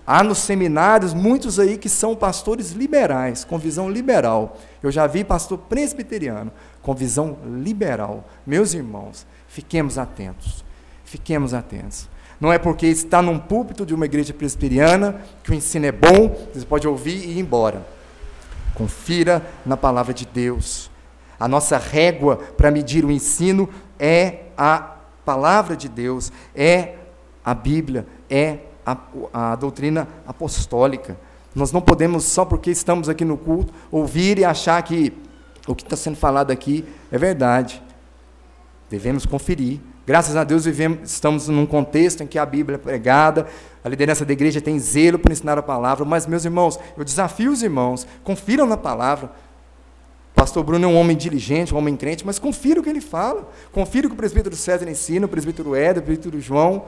Há 0.06 0.24
nos 0.24 0.40
seminários 0.40 1.14
muitos 1.14 1.58
aí 1.58 1.78
que 1.78 1.90
são 1.90 2.16
pastores 2.16 2.72
liberais, 2.72 3.44
com 3.44 3.58
visão 3.58 3.90
liberal. 3.90 4.58
Eu 4.84 4.92
já 4.92 5.08
vi 5.08 5.24
pastor 5.24 5.58
presbiteriano 5.58 6.52
com 6.82 6.94
visão 6.94 7.38
liberal. 7.46 8.28
Meus 8.46 8.74
irmãos, 8.74 9.26
fiquemos 9.48 9.98
atentos. 9.98 10.64
Fiquemos 11.06 11.54
atentos. 11.54 12.10
Não 12.40 12.52
é 12.52 12.58
porque 12.58 12.88
está 12.88 13.22
num 13.22 13.40
púlpito 13.40 13.86
de 13.86 13.94
uma 13.94 14.06
igreja 14.06 14.34
presbiteriana 14.34 15.22
que 15.44 15.52
o 15.52 15.54
ensino 15.54 15.86
é 15.86 15.92
bom, 15.92 16.36
você 16.54 16.66
pode 16.66 16.88
ouvir 16.88 17.18
e 17.18 17.38
ir 17.38 17.40
embora. 17.40 17.86
Confira 18.74 19.46
na 19.66 19.78
palavra 19.78 20.14
de 20.14 20.26
Deus. 20.26 20.91
A 21.42 21.48
nossa 21.48 21.80
régua 21.80 22.38
para 22.56 22.70
medir 22.70 23.04
o 23.04 23.10
ensino 23.10 23.68
é 23.98 24.42
a 24.56 24.92
palavra 25.26 25.76
de 25.76 25.90
Deus, 25.90 26.32
é 26.56 26.94
a 27.44 27.56
Bíblia, 27.56 28.06
é 28.30 28.60
a, 28.86 28.96
a 29.34 29.56
doutrina 29.56 30.08
apostólica. 30.28 31.18
Nós 31.56 31.72
não 31.72 31.82
podemos, 31.82 32.26
só 32.26 32.46
porque 32.46 32.70
estamos 32.70 33.10
aqui 33.10 33.26
no 33.26 33.40
culto, 33.40 33.74
ouvir 33.90 34.38
e 34.38 34.46
achar 34.46 34.80
que 34.84 35.12
o 35.68 35.74
que 35.74 35.82
está 35.82 35.96
sendo 35.96 36.16
falado 36.16 36.52
aqui 36.52 36.86
é 37.12 37.18
verdade. 37.18 37.82
Devemos 38.88 39.26
conferir. 39.26 39.80
Graças 40.06 40.36
a 40.36 40.44
Deus 40.44 40.66
vivemos, 40.66 41.12
estamos 41.12 41.48
num 41.48 41.66
contexto 41.66 42.22
em 42.22 42.28
que 42.28 42.38
a 42.38 42.46
Bíblia 42.46 42.76
é 42.76 42.78
pregada, 42.78 43.48
a 43.84 43.90
liderança 43.90 44.24
da 44.24 44.34
igreja 44.34 44.62
tem 44.62 44.78
zelo 44.78 45.18
para 45.18 45.34
ensinar 45.34 45.58
a 45.58 45.64
palavra, 45.64 46.06
mas, 46.06 46.28
meus 46.28 46.46
irmãos, 46.46 46.78
eu 46.96 47.04
desafio 47.04 47.52
os 47.52 47.64
irmãos, 47.64 48.06
confiram 48.24 48.68
na 48.68 48.78
palavra. 48.78 49.32
Pastor 50.42 50.64
Bruno 50.64 50.86
é 50.86 50.88
um 50.88 51.00
homem 51.00 51.16
diligente, 51.16 51.72
um 51.72 51.78
homem 51.78 51.96
crente, 51.96 52.26
mas 52.26 52.40
confira 52.40 52.80
o 52.80 52.84
que 52.84 52.90
ele 52.90 53.00
fala. 53.00 53.48
Confira 53.72 54.08
o 54.08 54.10
que 54.10 54.16
o 54.16 54.18
presbítero 54.18 54.56
César 54.56 54.90
ensina, 54.90 55.28
o 55.28 55.30
presbítero 55.30 55.76
Éder, 55.76 56.02
o 56.02 56.04
presbítero 56.04 56.42
João. 56.42 56.86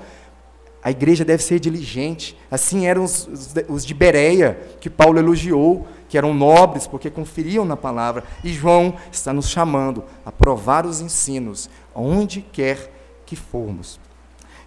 A 0.83 0.89
igreja 0.89 1.23
deve 1.23 1.43
ser 1.43 1.59
diligente. 1.59 2.35
Assim 2.49 2.87
eram 2.87 3.03
os, 3.03 3.29
os, 3.69 3.85
de 3.85 3.93
Bereia, 3.93 4.59
que 4.81 4.89
Paulo 4.89 5.19
elogiou, 5.19 5.85
que 6.09 6.17
eram 6.17 6.33
nobres, 6.33 6.87
porque 6.87 7.11
conferiam 7.11 7.63
na 7.63 7.77
palavra. 7.77 8.23
E 8.43 8.51
João 8.51 8.95
está 9.11 9.31
nos 9.31 9.47
chamando 9.47 10.03
a 10.25 10.31
provar 10.31 10.83
os 10.87 10.99
ensinos, 10.99 11.69
onde 11.93 12.41
quer 12.41 12.91
que 13.23 13.35
formos. 13.35 13.99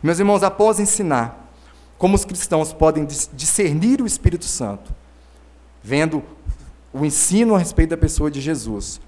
Meus 0.00 0.20
irmãos, 0.20 0.44
após 0.44 0.78
ensinar, 0.78 1.52
como 1.98 2.14
os 2.14 2.24
cristãos 2.24 2.72
podem 2.72 3.04
discernir 3.32 4.00
o 4.00 4.06
Espírito 4.06 4.44
Santo, 4.44 4.94
vendo 5.82 6.22
o 6.96 7.04
ensino 7.04 7.54
a 7.54 7.58
respeito 7.58 7.90
da 7.90 7.96
pessoa 7.96 8.30
de 8.30 8.40
Jesus. 8.40 9.00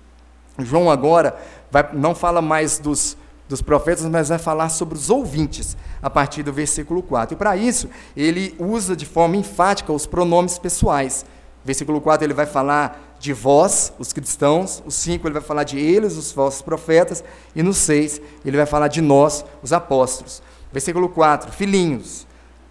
João 0.59 0.91
agora 0.91 1.39
vai, 1.71 1.89
não 1.93 2.15
fala 2.15 2.43
mais 2.43 2.79
dos, 2.79 3.17
dos 3.49 3.63
profetas, 3.63 4.05
mas 4.07 4.29
vai 4.29 4.39
falar 4.39 4.69
sobre 4.69 4.97
os 4.97 5.11
ouvintes, 5.11 5.77
a 6.03 6.11
partir 6.11 6.43
do 6.43 6.53
versículo 6.53 7.03
4. 7.03 7.35
E 7.35 7.37
para 7.37 7.57
isso, 7.57 7.89
ele 8.17 8.55
usa 8.59 8.97
de 8.97 9.07
forma 9.07 9.37
enfática 9.37 9.93
os 9.93 10.07
pronomes 10.07 10.59
pessoais. 10.59 11.25
Versículo 11.65 12.01
4 12.01 12.27
ele 12.27 12.35
vai 12.35 12.47
falar 12.47 13.17
de 13.19 13.33
vós, 13.33 13.93
os 13.99 14.13
cristãos, 14.13 14.83
o 14.87 14.91
5 14.91 15.27
ele 15.27 15.35
vai 15.35 15.43
falar 15.43 15.65
de 15.65 15.79
eles, 15.79 16.17
os 16.17 16.31
falsos 16.31 16.63
profetas, 16.63 17.25
e 17.55 17.63
no 17.63 17.75
6 17.75 18.21
ele 18.45 18.57
vai 18.57 18.67
falar 18.67 18.89
de 18.89 19.01
nós, 19.01 19.45
os 19.63 19.73
apóstolos. 19.73 20.43
Versículo 20.73 21.09
4, 21.09 21.51
filhinhos, 21.53 22.29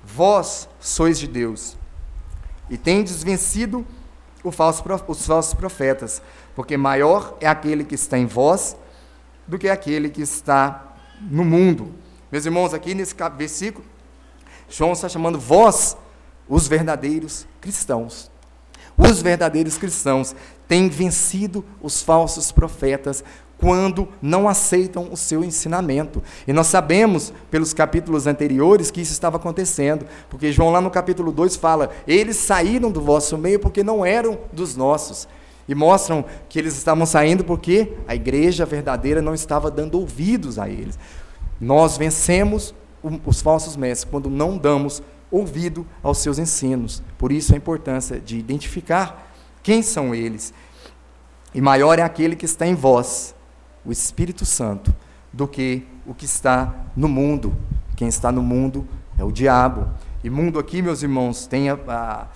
Vós 0.07 0.69
sois 0.79 1.19
de 1.19 1.27
Deus 1.27 1.75
e 2.69 2.77
tendes 2.77 3.21
vencido 3.21 3.85
falso, 4.51 4.83
os 5.07 5.25
falsos 5.25 5.53
profetas, 5.53 6.21
porque 6.55 6.77
maior 6.77 7.37
é 7.39 7.47
aquele 7.47 7.83
que 7.83 7.95
está 7.95 8.17
em 8.17 8.25
vós 8.25 8.75
do 9.47 9.57
que 9.57 9.69
aquele 9.69 10.09
que 10.09 10.21
está 10.21 10.95
no 11.21 11.43
mundo. 11.43 11.93
Meus 12.31 12.45
irmãos, 12.45 12.73
aqui 12.73 12.93
nesse 12.93 13.15
versículo, 13.37 13.85
João 14.69 14.93
está 14.93 15.07
chamando 15.07 15.39
vós 15.39 15.97
os 16.47 16.67
verdadeiros 16.67 17.47
cristãos. 17.61 18.29
Os 18.97 19.21
verdadeiros 19.21 19.77
cristãos 19.77 20.35
têm 20.67 20.89
vencido 20.89 21.63
os 21.81 22.01
falsos 22.01 22.51
profetas 22.51 23.23
quando 23.57 24.07
não 24.21 24.47
aceitam 24.47 25.09
o 25.11 25.17
seu 25.17 25.43
ensinamento. 25.43 26.21
E 26.47 26.53
nós 26.53 26.67
sabemos, 26.67 27.33
pelos 27.49 27.73
capítulos 27.73 28.27
anteriores, 28.27 28.91
que 28.91 29.01
isso 29.01 29.11
estava 29.11 29.37
acontecendo, 29.37 30.05
porque 30.29 30.51
João, 30.51 30.71
lá 30.71 30.79
no 30.79 30.91
capítulo 30.91 31.31
2, 31.31 31.55
fala: 31.55 31.89
Eles 32.07 32.37
saíram 32.37 32.91
do 32.91 33.01
vosso 33.01 33.37
meio 33.37 33.59
porque 33.59 33.83
não 33.83 34.05
eram 34.05 34.37
dos 34.51 34.75
nossos. 34.75 35.27
E 35.67 35.75
mostram 35.75 36.23
que 36.47 36.57
eles 36.57 36.77
estavam 36.77 37.05
saindo 37.05 37.43
porque 37.43 37.93
a 38.07 38.15
igreja 38.15 38.65
verdadeira 38.65 39.21
não 39.21 39.33
estava 39.33 39.69
dando 39.69 39.99
ouvidos 39.99 40.57
a 40.57 40.69
eles. 40.69 40.97
Nós 41.59 41.97
vencemos 41.97 42.73
os 43.25 43.41
falsos 43.41 43.75
mestres 43.75 44.09
quando 44.09 44.29
não 44.29 44.57
damos 44.57 45.03
ouvido 45.29 45.85
aos 46.01 46.19
seus 46.19 46.39
ensinos. 46.39 47.03
Por 47.17 47.31
isso 47.31 47.53
a 47.53 47.57
importância 47.57 48.19
de 48.19 48.37
identificar 48.37 49.29
quem 49.61 49.81
são 49.81 50.15
eles. 50.15 50.53
E 51.53 51.61
maior 51.61 51.99
é 51.99 52.01
aquele 52.01 52.35
que 52.35 52.45
está 52.45 52.65
em 52.65 52.75
vós, 52.75 53.35
o 53.87 53.91
Espírito 53.91 54.45
Santo 54.45 54.93
do 55.31 55.47
que 55.47 55.87
o 56.05 56.13
que 56.13 56.25
está 56.25 56.75
no 56.95 57.07
mundo. 57.07 57.55
Quem 57.95 58.09
está 58.09 58.31
no 58.31 58.43
mundo 58.43 58.85
é 59.17 59.23
o 59.23 59.31
diabo. 59.31 59.87
E 60.23 60.29
mundo 60.29 60.59
aqui, 60.59 60.81
meus 60.81 61.01
irmãos, 61.03 61.47
tem 61.47 61.69
a, 61.69 61.79
a, 61.87 62.27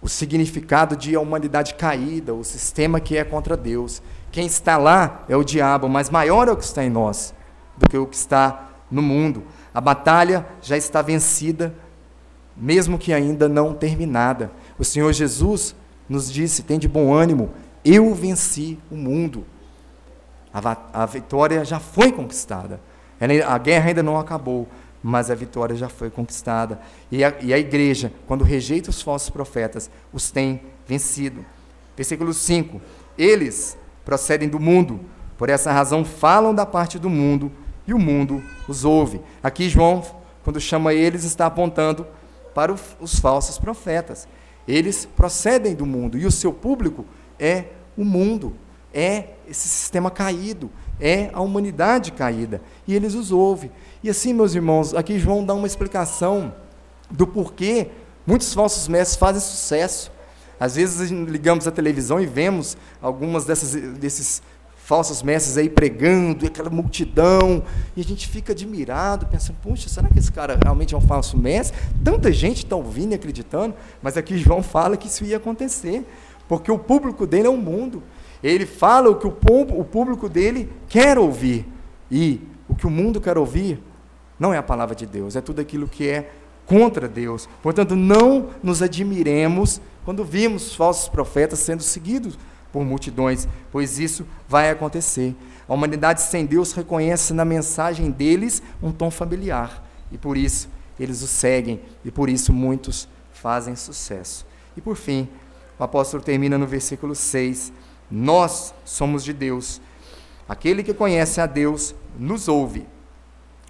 o 0.00 0.08
significado 0.08 0.96
de 0.96 1.14
a 1.14 1.20
humanidade 1.20 1.74
caída, 1.74 2.32
o 2.32 2.42
sistema 2.42 2.98
que 2.98 3.18
é 3.18 3.22
contra 3.22 3.54
Deus. 3.54 4.02
Quem 4.30 4.46
está 4.46 4.78
lá 4.78 5.24
é 5.28 5.36
o 5.36 5.44
diabo, 5.44 5.88
mas 5.90 6.08
maior 6.08 6.48
é 6.48 6.52
o 6.52 6.56
que 6.56 6.64
está 6.64 6.82
em 6.82 6.90
nós 6.90 7.34
do 7.76 7.86
que 7.86 7.98
o 7.98 8.06
que 8.06 8.16
está 8.16 8.70
no 8.90 9.02
mundo. 9.02 9.42
A 9.74 9.80
batalha 9.80 10.46
já 10.62 10.76
está 10.76 11.02
vencida, 11.02 11.74
mesmo 12.56 12.98
que 12.98 13.12
ainda 13.12 13.46
não 13.46 13.74
terminada. 13.74 14.50
O 14.78 14.84
Senhor 14.84 15.12
Jesus 15.12 15.74
nos 16.08 16.32
disse: 16.32 16.62
tem 16.62 16.78
de 16.78 16.88
bom 16.88 17.12
ânimo, 17.12 17.50
eu 17.84 18.14
venci 18.14 18.78
o 18.90 18.96
mundo. 18.96 19.44
A, 20.52 21.02
a 21.02 21.06
vitória 21.06 21.64
já 21.64 21.80
foi 21.80 22.12
conquistada. 22.12 22.80
A 23.46 23.58
guerra 23.58 23.88
ainda 23.88 24.02
não 24.02 24.18
acabou, 24.18 24.68
mas 25.02 25.30
a 25.30 25.34
vitória 25.34 25.74
já 25.74 25.88
foi 25.88 26.10
conquistada. 26.10 26.80
E 27.10 27.24
a, 27.24 27.34
e 27.40 27.54
a 27.54 27.58
igreja, 27.58 28.12
quando 28.26 28.44
rejeita 28.44 28.90
os 28.90 29.00
falsos 29.00 29.30
profetas, 29.30 29.90
os 30.12 30.30
tem 30.30 30.62
vencido. 30.86 31.44
Versículo 31.96 32.32
5: 32.34 32.80
Eles 33.16 33.78
procedem 34.04 34.48
do 34.48 34.60
mundo, 34.60 35.00
por 35.38 35.48
essa 35.48 35.72
razão 35.72 36.04
falam 36.04 36.54
da 36.54 36.66
parte 36.66 36.98
do 36.98 37.08
mundo, 37.08 37.50
e 37.86 37.94
o 37.94 37.98
mundo 37.98 38.42
os 38.68 38.84
ouve. 38.84 39.20
Aqui, 39.42 39.68
João, 39.68 40.02
quando 40.44 40.60
chama 40.60 40.92
eles, 40.92 41.24
está 41.24 41.46
apontando 41.46 42.06
para 42.54 42.72
os 42.72 43.18
falsos 43.18 43.58
profetas. 43.58 44.28
Eles 44.66 45.06
procedem 45.06 45.74
do 45.74 45.86
mundo, 45.86 46.18
e 46.18 46.26
o 46.26 46.30
seu 46.30 46.52
público 46.52 47.04
é 47.38 47.66
o 47.96 48.04
mundo 48.04 48.54
é 48.92 49.30
esse 49.48 49.68
sistema 49.68 50.10
caído, 50.10 50.70
é 51.00 51.30
a 51.32 51.40
humanidade 51.40 52.12
caída. 52.12 52.60
E 52.86 52.94
eles 52.94 53.14
os 53.14 53.32
ouvem. 53.32 53.70
E 54.02 54.10
assim, 54.10 54.32
meus 54.32 54.54
irmãos, 54.54 54.94
aqui 54.94 55.18
João 55.18 55.44
dá 55.44 55.54
uma 55.54 55.66
explicação 55.66 56.54
do 57.10 57.26
porquê 57.26 57.88
muitos 58.26 58.54
falsos 58.54 58.88
mestres 58.88 59.16
fazem 59.16 59.40
sucesso. 59.40 60.10
Às 60.58 60.76
vezes 60.76 61.10
ligamos 61.10 61.66
a 61.66 61.70
televisão 61.70 62.20
e 62.20 62.26
vemos 62.26 62.76
algumas 63.00 63.44
dessas, 63.44 63.74
desses 63.94 64.42
falsos 64.76 65.22
mestres 65.22 65.56
aí 65.56 65.68
pregando, 65.68 66.46
aquela 66.46 66.68
multidão, 66.68 67.62
e 67.96 68.00
a 68.00 68.04
gente 68.04 68.28
fica 68.28 68.52
admirado, 68.52 69.26
pensando, 69.26 69.56
puxa, 69.62 69.88
será 69.88 70.08
que 70.08 70.18
esse 70.18 70.30
cara 70.30 70.58
realmente 70.62 70.94
é 70.94 70.98
um 70.98 71.00
falso 71.00 71.36
mestre? 71.38 71.78
Tanta 72.04 72.32
gente 72.32 72.64
está 72.64 72.76
ouvindo 72.76 73.12
e 73.12 73.14
acreditando, 73.14 73.74
mas 74.02 74.16
aqui 74.16 74.36
João 74.36 74.62
fala 74.62 74.96
que 74.96 75.06
isso 75.06 75.24
ia 75.24 75.36
acontecer, 75.36 76.04
porque 76.48 76.70
o 76.70 76.78
público 76.78 77.26
dele 77.26 77.46
é 77.46 77.50
o 77.50 77.56
mundo. 77.56 78.02
Ele 78.42 78.66
fala 78.66 79.08
o 79.10 79.16
que 79.16 79.26
o 79.26 79.84
público 79.84 80.28
dele 80.28 80.70
quer 80.88 81.18
ouvir. 81.18 81.66
E 82.10 82.40
o 82.68 82.74
que 82.74 82.86
o 82.86 82.90
mundo 82.90 83.20
quer 83.20 83.38
ouvir 83.38 83.80
não 84.38 84.52
é 84.52 84.58
a 84.58 84.62
palavra 84.62 84.94
de 84.94 85.06
Deus, 85.06 85.36
é 85.36 85.40
tudo 85.40 85.60
aquilo 85.60 85.86
que 85.86 86.08
é 86.08 86.32
contra 86.66 87.08
Deus. 87.08 87.48
Portanto, 87.62 87.94
não 87.94 88.50
nos 88.62 88.82
admiremos 88.82 89.80
quando 90.04 90.24
vimos 90.24 90.74
falsos 90.74 91.08
profetas 91.08 91.60
sendo 91.60 91.82
seguidos 91.82 92.38
por 92.72 92.84
multidões, 92.84 93.46
pois 93.70 93.98
isso 93.98 94.26
vai 94.48 94.70
acontecer. 94.70 95.36
A 95.68 95.74
humanidade 95.74 96.22
sem 96.22 96.44
Deus 96.44 96.72
reconhece 96.72 97.32
na 97.32 97.44
mensagem 97.44 98.10
deles 98.10 98.62
um 98.82 98.90
tom 98.90 99.10
familiar. 99.10 99.82
e 100.10 100.18
por 100.18 100.36
isso 100.36 100.68
eles 101.00 101.22
o 101.22 101.26
seguem, 101.26 101.80
e 102.04 102.10
por 102.10 102.28
isso 102.28 102.52
muitos 102.52 103.08
fazem 103.32 103.74
sucesso. 103.74 104.46
E 104.76 104.80
por 104.80 104.96
fim, 104.96 105.26
o 105.78 105.82
apóstolo 105.82 106.22
termina 106.22 106.58
no 106.58 106.66
versículo 106.66 107.14
6: 107.14 107.72
Nós 108.14 108.74
somos 108.84 109.24
de 109.24 109.32
Deus. 109.32 109.80
Aquele 110.46 110.82
que 110.82 110.92
conhece 110.92 111.40
a 111.40 111.46
Deus 111.46 111.94
nos 112.18 112.46
ouve. 112.46 112.86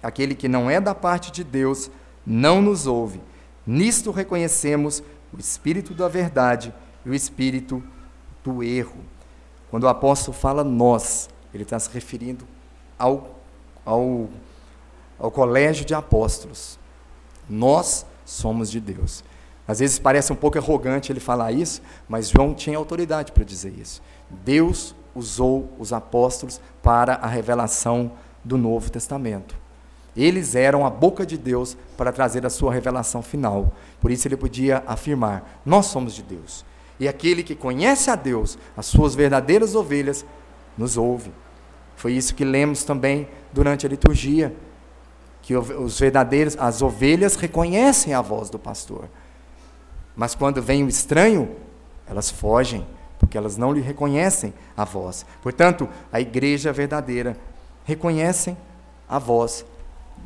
Aquele 0.01 0.35
que 0.35 0.49
não 0.49 0.69
é 0.69 0.81
da 0.81 0.93
parte 0.93 1.31
de 1.31 1.45
Deus 1.45 1.89
não 2.25 2.61
nos 2.61 2.85
ouve. 2.85 3.21
Nisto 3.65 4.11
reconhecemos 4.11 5.01
o 5.31 5.39
espírito 5.39 5.93
da 5.93 6.09
verdade 6.09 6.73
e 7.05 7.09
o 7.09 7.15
espírito 7.15 7.81
do 8.43 8.61
erro. 8.61 8.99
Quando 9.71 9.85
o 9.85 9.87
apóstolo 9.87 10.35
fala 10.35 10.61
nós, 10.61 11.29
ele 11.53 11.63
está 11.63 11.79
se 11.79 11.89
referindo 11.89 12.45
ao, 12.99 13.39
ao, 13.85 14.27
ao 15.17 15.31
colégio 15.31 15.85
de 15.85 15.95
apóstolos. 15.95 16.77
Nós 17.49 18.05
somos 18.25 18.69
de 18.69 18.81
Deus. 18.81 19.23
Às 19.65 19.79
vezes 19.79 19.97
parece 19.97 20.33
um 20.33 20.35
pouco 20.35 20.57
arrogante 20.57 21.11
ele 21.11 21.21
falar 21.21 21.53
isso, 21.53 21.81
mas 22.09 22.29
João 22.29 22.53
tinha 22.53 22.77
autoridade 22.77 23.31
para 23.31 23.45
dizer 23.45 23.73
isso. 23.79 24.01
Deus 24.29 24.95
usou 25.15 25.69
os 25.77 25.93
apóstolos 25.93 26.59
para 26.81 27.15
a 27.15 27.27
revelação 27.27 28.11
do 28.43 28.57
Novo 28.57 28.89
Testamento. 28.89 29.55
Eles 30.15 30.55
eram 30.55 30.85
a 30.85 30.89
boca 30.89 31.25
de 31.25 31.37
Deus 31.37 31.75
para 31.97 32.11
trazer 32.11 32.45
a 32.45 32.49
sua 32.49 32.71
revelação 32.71 33.21
final. 33.21 33.73
Por 33.99 34.11
isso 34.11 34.27
ele 34.27 34.37
podia 34.37 34.83
afirmar: 34.85 35.61
Nós 35.65 35.87
somos 35.87 36.13
de 36.13 36.21
Deus. 36.21 36.63
E 36.99 37.07
aquele 37.07 37.41
que 37.41 37.55
conhece 37.55 38.11
a 38.11 38.15
Deus, 38.15 38.57
as 38.77 38.85
suas 38.85 39.15
verdadeiras 39.15 39.75
ovelhas, 39.75 40.23
nos 40.77 40.97
ouve. 40.97 41.31
Foi 41.95 42.13
isso 42.13 42.35
que 42.35 42.45
lemos 42.45 42.83
também 42.83 43.27
durante 43.51 43.85
a 43.85 43.89
liturgia, 43.89 44.55
que 45.41 45.55
os 45.55 45.99
verdadeiros, 45.99 46.55
as 46.59 46.81
ovelhas 46.81 47.35
reconhecem 47.35 48.13
a 48.13 48.21
voz 48.21 48.49
do 48.49 48.59
pastor. 48.59 49.09
Mas 50.15 50.35
quando 50.35 50.61
vem 50.61 50.83
o 50.83 50.87
estranho, 50.87 51.55
elas 52.07 52.29
fogem, 52.29 52.85
porque 53.33 53.37
elas 53.39 53.57
não 53.57 53.73
lhe 53.73 53.81
reconhecem 53.81 54.53
a 54.77 54.85
voz. 54.85 55.25
Portanto, 55.41 55.89
a 56.11 56.21
igreja 56.21 56.71
verdadeira 56.71 57.35
reconhece 57.83 58.55
a 59.09 59.17
voz 59.17 59.65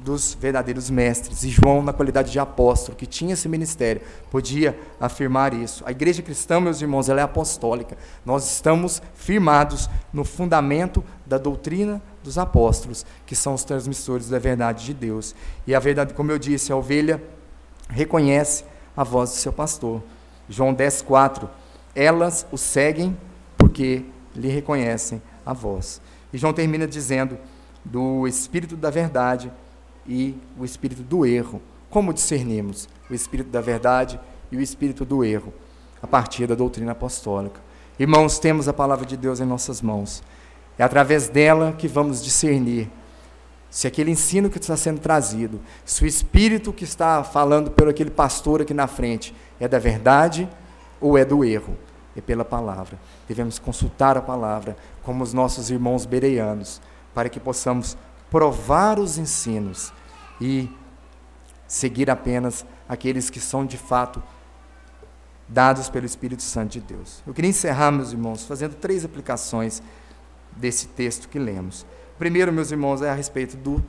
dos 0.03 0.33
verdadeiros 0.33 0.89
mestres. 0.89 1.41
E 1.43 1.49
João, 1.49 1.81
na 1.81 1.93
qualidade 1.93 2.33
de 2.33 2.37
apóstolo, 2.37 2.97
que 2.97 3.05
tinha 3.05 3.33
esse 3.33 3.47
ministério, 3.47 4.01
podia 4.29 4.77
afirmar 4.99 5.53
isso. 5.53 5.85
A 5.87 5.91
igreja 5.91 6.21
cristã, 6.21 6.59
meus 6.59 6.81
irmãos, 6.81 7.07
ela 7.07 7.21
é 7.21 7.23
apostólica. 7.23 7.97
Nós 8.25 8.45
estamos 8.51 9.01
firmados 9.15 9.89
no 10.11 10.25
fundamento 10.25 11.01
da 11.25 11.37
doutrina 11.37 12.01
dos 12.21 12.37
apóstolos, 12.37 13.05
que 13.25 13.37
são 13.37 13.53
os 13.53 13.63
transmissores 13.63 14.27
da 14.27 14.37
verdade 14.37 14.83
de 14.83 14.93
Deus. 14.93 15.33
E 15.65 15.73
a 15.73 15.79
verdade, 15.79 16.13
como 16.13 16.29
eu 16.29 16.37
disse, 16.37 16.73
a 16.73 16.75
ovelha 16.75 17.23
reconhece 17.87 18.65
a 18.97 19.03
voz 19.05 19.29
do 19.29 19.37
seu 19.37 19.53
pastor. 19.53 20.03
João 20.49 20.73
10, 20.73 21.03
4. 21.03 21.49
Elas 21.97 22.45
o 22.51 22.57
seguem 22.59 23.17
porque 23.57 24.05
lhe 24.35 24.49
reconhecem 24.49 25.19
a 25.43 25.51
voz. 25.51 25.99
E 26.31 26.37
João 26.37 26.53
termina 26.53 26.85
dizendo 26.85 27.39
do 27.83 28.27
espírito 28.27 28.75
da 28.75 28.91
verdade 28.91 29.51
e 30.07 30.37
o 30.59 30.63
espírito 30.63 31.01
do 31.01 31.25
erro. 31.25 31.59
Como 31.89 32.13
discernimos 32.13 32.87
o 33.09 33.15
espírito 33.15 33.49
da 33.49 33.61
verdade 33.61 34.19
e 34.51 34.57
o 34.57 34.61
espírito 34.61 35.03
do 35.03 35.23
erro? 35.23 35.51
A 35.99 36.05
partir 36.05 36.45
da 36.45 36.53
doutrina 36.53 36.91
apostólica. 36.91 37.59
Irmãos, 37.97 38.37
temos 38.37 38.67
a 38.67 38.73
palavra 38.73 39.03
de 39.03 39.17
Deus 39.17 39.39
em 39.39 39.45
nossas 39.45 39.81
mãos. 39.81 40.21
É 40.77 40.83
através 40.83 41.27
dela 41.27 41.73
que 41.75 41.87
vamos 41.87 42.23
discernir 42.23 42.87
se 43.71 43.87
aquele 43.87 44.11
ensino 44.11 44.49
que 44.49 44.59
está 44.59 44.77
sendo 44.77 44.99
trazido, 44.99 45.59
se 45.83 46.03
o 46.03 46.07
espírito 46.07 46.71
que 46.71 46.83
está 46.83 47.23
falando 47.23 47.71
por 47.71 47.89
aquele 47.89 48.09
pastor 48.09 48.61
aqui 48.61 48.73
na 48.73 48.87
frente 48.87 49.33
é 49.59 49.67
da 49.67 49.79
verdade 49.79 50.47
ou 51.01 51.17
é 51.17 51.25
do 51.25 51.43
erro, 51.43 51.75
é 52.19 52.21
pela 52.21 52.45
palavra. 52.45 52.99
Devemos 53.27 53.59
consultar 53.59 54.17
a 54.17 54.21
palavra 54.21 54.75
como 55.03 55.23
os 55.23 55.33
nossos 55.33 55.69
irmãos 55.69 56.05
bereianos, 56.05 56.81
para 57.13 57.29
que 57.29 57.39
possamos 57.39 57.97
provar 58.29 58.99
os 58.99 59.17
ensinos 59.17 59.93
e 60.39 60.69
seguir 61.67 62.09
apenas 62.09 62.65
aqueles 62.87 63.29
que 63.29 63.39
são 63.39 63.65
de 63.65 63.77
fato 63.77 64.21
dados 65.47 65.89
pelo 65.89 66.05
Espírito 66.05 66.43
Santo 66.43 66.73
de 66.73 66.81
Deus. 66.81 67.23
Eu 67.25 67.33
queria 67.33 67.49
encerrar, 67.49 67.91
meus 67.91 68.11
irmãos, 68.11 68.45
fazendo 68.45 68.75
três 68.75 69.05
aplicações 69.05 69.81
desse 70.55 70.87
texto 70.87 71.29
que 71.29 71.39
lemos. 71.39 71.85
Primeiro, 72.17 72.51
meus 72.51 72.71
irmãos, 72.71 73.01
é 73.01 73.09
a 73.09 73.13
respeito 73.13 73.55
do 73.55 73.83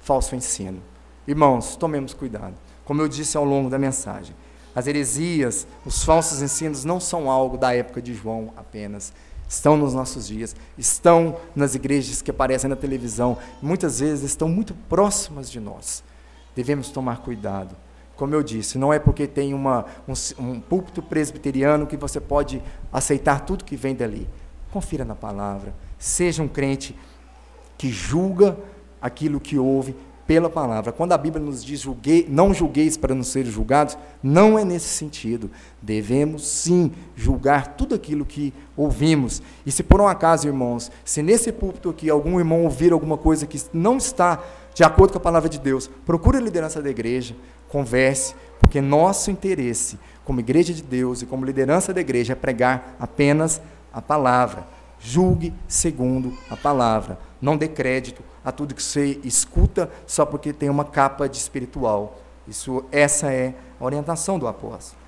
falso 0.00 0.34
ensino. 0.34 0.82
Irmãos, 1.26 1.76
tomemos 1.76 2.14
cuidado. 2.14 2.54
Como 2.84 3.02
eu 3.02 3.08
disse 3.08 3.36
ao 3.36 3.44
longo 3.44 3.70
da 3.70 3.78
mensagem, 3.78 4.34
as 4.74 4.86
heresias, 4.86 5.66
os 5.84 6.04
falsos 6.04 6.42
ensinos 6.42 6.84
não 6.84 7.00
são 7.00 7.30
algo 7.30 7.56
da 7.56 7.74
época 7.74 8.00
de 8.00 8.14
João 8.14 8.52
apenas 8.56 9.12
estão 9.50 9.76
nos 9.76 9.92
nossos 9.92 10.28
dias, 10.28 10.54
estão 10.78 11.36
nas 11.56 11.74
igrejas 11.74 12.22
que 12.22 12.30
aparecem 12.30 12.70
na 12.70 12.76
televisão, 12.76 13.36
muitas 13.60 13.98
vezes 13.98 14.22
estão 14.22 14.48
muito 14.48 14.72
próximas 14.88 15.50
de 15.50 15.58
nós. 15.58 16.04
Devemos 16.54 16.90
tomar 16.90 17.18
cuidado. 17.18 17.76
Como 18.14 18.32
eu 18.32 18.44
disse, 18.44 18.78
não 18.78 18.92
é 18.92 18.98
porque 19.00 19.26
tem 19.26 19.52
uma, 19.52 19.86
um, 20.06 20.12
um 20.38 20.60
púlpito 20.60 21.02
presbiteriano 21.02 21.86
que 21.86 21.96
você 21.96 22.20
pode 22.20 22.62
aceitar 22.92 23.40
tudo 23.40 23.64
que 23.64 23.74
vem 23.74 23.94
dali. 23.94 24.28
Confira 24.70 25.04
na 25.04 25.16
palavra. 25.16 25.74
Seja 25.98 26.42
um 26.42 26.48
crente 26.48 26.96
que 27.76 27.90
julga 27.90 28.56
aquilo 29.02 29.40
que 29.40 29.58
ouve 29.58 29.96
pela 30.30 30.48
palavra. 30.48 30.92
Quando 30.92 31.10
a 31.10 31.18
Bíblia 31.18 31.44
nos 31.44 31.64
diz 31.64 31.80
julguei, 31.80 32.24
não 32.30 32.54
julgueis 32.54 32.96
para 32.96 33.16
não 33.16 33.24
serem 33.24 33.50
julgados, 33.50 33.98
não 34.22 34.56
é 34.56 34.64
nesse 34.64 34.86
sentido. 34.86 35.50
Devemos 35.82 36.46
sim 36.46 36.92
julgar 37.16 37.74
tudo 37.74 37.96
aquilo 37.96 38.24
que 38.24 38.54
ouvimos. 38.76 39.42
E 39.66 39.72
se 39.72 39.82
por 39.82 40.00
um 40.00 40.06
acaso, 40.06 40.46
irmãos, 40.46 40.88
se 41.04 41.20
nesse 41.20 41.50
púlpito 41.50 41.90
aqui 41.90 42.08
algum 42.08 42.38
irmão 42.38 42.62
ouvir 42.62 42.92
alguma 42.92 43.18
coisa 43.18 43.44
que 43.44 43.60
não 43.72 43.96
está 43.96 44.40
de 44.72 44.84
acordo 44.84 45.10
com 45.14 45.18
a 45.18 45.20
palavra 45.20 45.48
de 45.48 45.58
Deus, 45.58 45.90
procure 46.06 46.38
a 46.38 46.40
liderança 46.40 46.80
da 46.80 46.90
igreja, 46.90 47.34
converse, 47.68 48.32
porque 48.60 48.80
nosso 48.80 49.32
interesse 49.32 49.98
como 50.24 50.38
igreja 50.38 50.72
de 50.72 50.84
Deus 50.84 51.22
e 51.22 51.26
como 51.26 51.44
liderança 51.44 51.92
da 51.92 52.00
igreja 52.00 52.34
é 52.34 52.36
pregar 52.36 52.94
apenas 53.00 53.60
a 53.92 54.00
palavra. 54.00 54.64
Julgue 55.00 55.52
segundo 55.66 56.32
a 56.48 56.56
palavra. 56.56 57.18
Não 57.42 57.56
dê 57.56 57.66
crédito 57.66 58.29
a 58.44 58.50
tudo 58.50 58.74
que 58.74 58.82
você 58.82 59.20
escuta 59.24 59.90
só 60.06 60.24
porque 60.24 60.52
tem 60.52 60.68
uma 60.68 60.84
capa 60.84 61.28
de 61.28 61.36
espiritual. 61.36 62.18
Isso, 62.48 62.84
essa 62.90 63.32
é 63.32 63.54
a 63.78 63.84
orientação 63.84 64.38
do 64.38 64.46
apóstolo. 64.46 65.00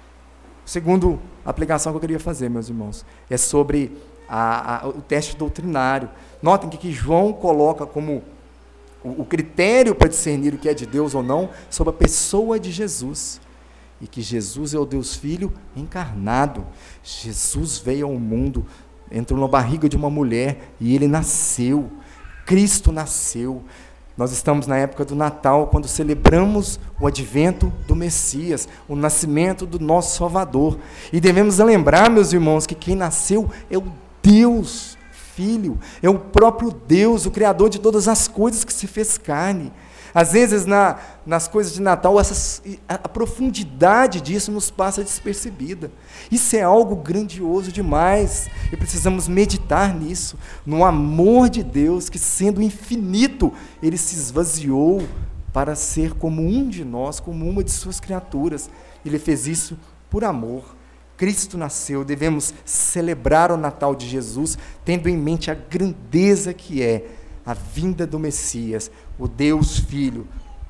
Segundo 0.64 1.18
aplicação 1.44 1.92
que 1.92 1.96
eu 1.96 2.00
queria 2.00 2.20
fazer, 2.20 2.48
meus 2.48 2.68
irmãos, 2.68 3.04
é 3.28 3.36
sobre 3.36 3.96
a, 4.28 4.84
a, 4.84 4.88
o 4.88 5.02
teste 5.02 5.36
doutrinário. 5.36 6.08
Notem 6.40 6.70
que, 6.70 6.76
que 6.76 6.92
João 6.92 7.32
coloca 7.32 7.84
como 7.84 8.22
o, 9.02 9.22
o 9.22 9.24
critério 9.24 9.94
para 9.94 10.08
discernir 10.08 10.54
o 10.54 10.58
que 10.58 10.68
é 10.68 10.74
de 10.74 10.86
Deus 10.86 11.14
ou 11.14 11.22
não 11.22 11.50
sobre 11.68 11.90
a 11.92 11.96
pessoa 11.96 12.58
de 12.58 12.70
Jesus. 12.70 13.40
E 14.00 14.06
que 14.06 14.20
Jesus 14.20 14.74
é 14.74 14.78
o 14.78 14.84
Deus 14.84 15.14
Filho 15.14 15.52
encarnado. 15.76 16.66
Jesus 17.02 17.78
veio 17.78 18.06
ao 18.06 18.14
mundo, 18.14 18.66
entrou 19.10 19.38
na 19.38 19.46
barriga 19.46 19.88
de 19.88 19.96
uma 19.96 20.10
mulher 20.10 20.72
e 20.80 20.94
ele 20.94 21.06
nasceu. 21.06 21.90
Cristo 22.47 22.93
nasceu. 22.93 23.62
Nós 24.16 24.30
estamos 24.30 24.66
na 24.66 24.76
época 24.76 25.05
do 25.05 25.14
Natal, 25.14 25.68
quando 25.68 25.88
celebramos 25.88 26.78
o 27.01 27.07
advento 27.07 27.72
do 27.86 27.97
Messias, 27.97 28.68
o 28.86 28.95
nascimento 28.95 29.64
do 29.64 29.78
nosso 29.78 30.18
Salvador. 30.18 30.78
E 31.12 31.20
devemos 31.20 31.59
lembrar, 31.59 32.11
meus 32.11 32.32
irmãos, 32.32 32.66
que 32.66 32.74
quem 32.74 32.95
nasceu 32.95 33.51
é 33.70 33.78
o 33.78 33.84
Deus 34.22 34.99
Filho, 35.34 35.78
é 36.03 36.11
o 36.11 36.18
próprio 36.18 36.70
Deus, 36.70 37.24
o 37.24 37.30
Criador 37.30 37.70
de 37.70 37.78
todas 37.78 38.07
as 38.07 38.28
coisas 38.28 38.64
que 38.64 38.72
se 38.72 38.86
fez 38.86 39.16
carne. 39.16 39.72
Às 40.14 40.32
vezes, 40.32 40.66
na, 40.66 40.98
nas 41.24 41.48
coisas 41.48 41.72
de 41.72 41.80
Natal, 41.80 42.20
essa, 42.20 42.62
a, 42.88 42.94
a 42.94 43.08
profundidade 43.08 44.20
disso 44.20 44.52
nos 44.52 44.70
passa 44.70 45.02
despercebida. 45.02 45.90
Isso 46.30 46.54
é 46.54 46.62
algo 46.62 46.96
grandioso 46.96 47.72
demais 47.72 48.48
e 48.70 48.76
precisamos 48.76 49.26
meditar 49.26 49.94
nisso, 49.94 50.36
no 50.66 50.84
amor 50.84 51.48
de 51.48 51.62
Deus, 51.62 52.08
que 52.08 52.18
sendo 52.18 52.60
infinito, 52.60 53.52
ele 53.82 53.96
se 53.96 54.14
esvaziou 54.16 55.02
para 55.52 55.74
ser 55.74 56.14
como 56.14 56.42
um 56.42 56.68
de 56.68 56.84
nós, 56.84 57.20
como 57.20 57.48
uma 57.48 57.64
de 57.64 57.70
suas 57.70 58.00
criaturas. 58.00 58.68
Ele 59.04 59.18
fez 59.18 59.46
isso 59.46 59.78
por 60.10 60.24
amor. 60.24 60.76
Cristo 61.16 61.56
nasceu, 61.56 62.04
devemos 62.04 62.52
celebrar 62.64 63.52
o 63.52 63.56
Natal 63.56 63.94
de 63.94 64.08
Jesus, 64.08 64.58
tendo 64.84 65.08
em 65.08 65.16
mente 65.16 65.50
a 65.50 65.54
grandeza 65.54 66.52
que 66.52 66.82
é 66.82 67.06
a 67.44 67.54
vinda 67.54 68.06
do 68.06 68.18
Messias, 68.18 68.90
o 69.22 69.28
Deus 69.28 69.78
Filho, 69.78 70.26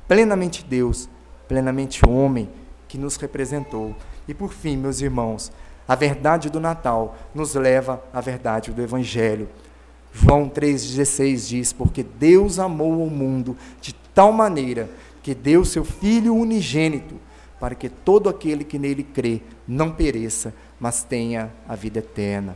plenamente 0.06 0.62
Deus, 0.62 1.08
plenamente 1.48 2.06
homem, 2.06 2.50
que 2.86 2.98
nos 2.98 3.16
representou. 3.16 3.96
E 4.28 4.34
por 4.34 4.52
fim, 4.52 4.76
meus 4.76 5.00
irmãos, 5.00 5.50
a 5.88 5.94
verdade 5.94 6.50
do 6.50 6.60
Natal 6.60 7.16
nos 7.34 7.54
leva 7.54 8.04
à 8.12 8.20
verdade 8.20 8.70
do 8.70 8.82
Evangelho. 8.82 9.48
João 10.12 10.50
3,16 10.50 11.48
diz: 11.48 11.72
Porque 11.72 12.02
Deus 12.02 12.58
amou 12.58 13.02
o 13.02 13.10
mundo 13.10 13.56
de 13.80 13.94
tal 14.14 14.30
maneira 14.32 14.90
que 15.22 15.34
deu 15.34 15.64
seu 15.64 15.82
Filho 15.82 16.34
unigênito, 16.34 17.14
para 17.58 17.74
que 17.74 17.88
todo 17.88 18.28
aquele 18.28 18.64
que 18.64 18.78
nele 18.78 19.02
crê 19.02 19.40
não 19.66 19.90
pereça, 19.90 20.52
mas 20.78 21.02
tenha 21.02 21.50
a 21.66 21.74
vida 21.74 22.00
eterna. 22.00 22.54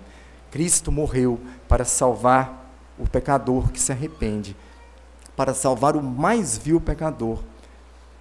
Cristo 0.51 0.92
morreu 0.92 1.40
para 1.66 1.86
salvar 1.86 2.70
o 2.99 3.09
pecador 3.09 3.72
que 3.72 3.80
se 3.80 3.92
arrepende, 3.92 4.55
para 5.37 5.55
salvar 5.55 5.97
o 5.97 6.03
mais 6.03 6.57
vil 6.57 6.80
pecador. 6.80 7.39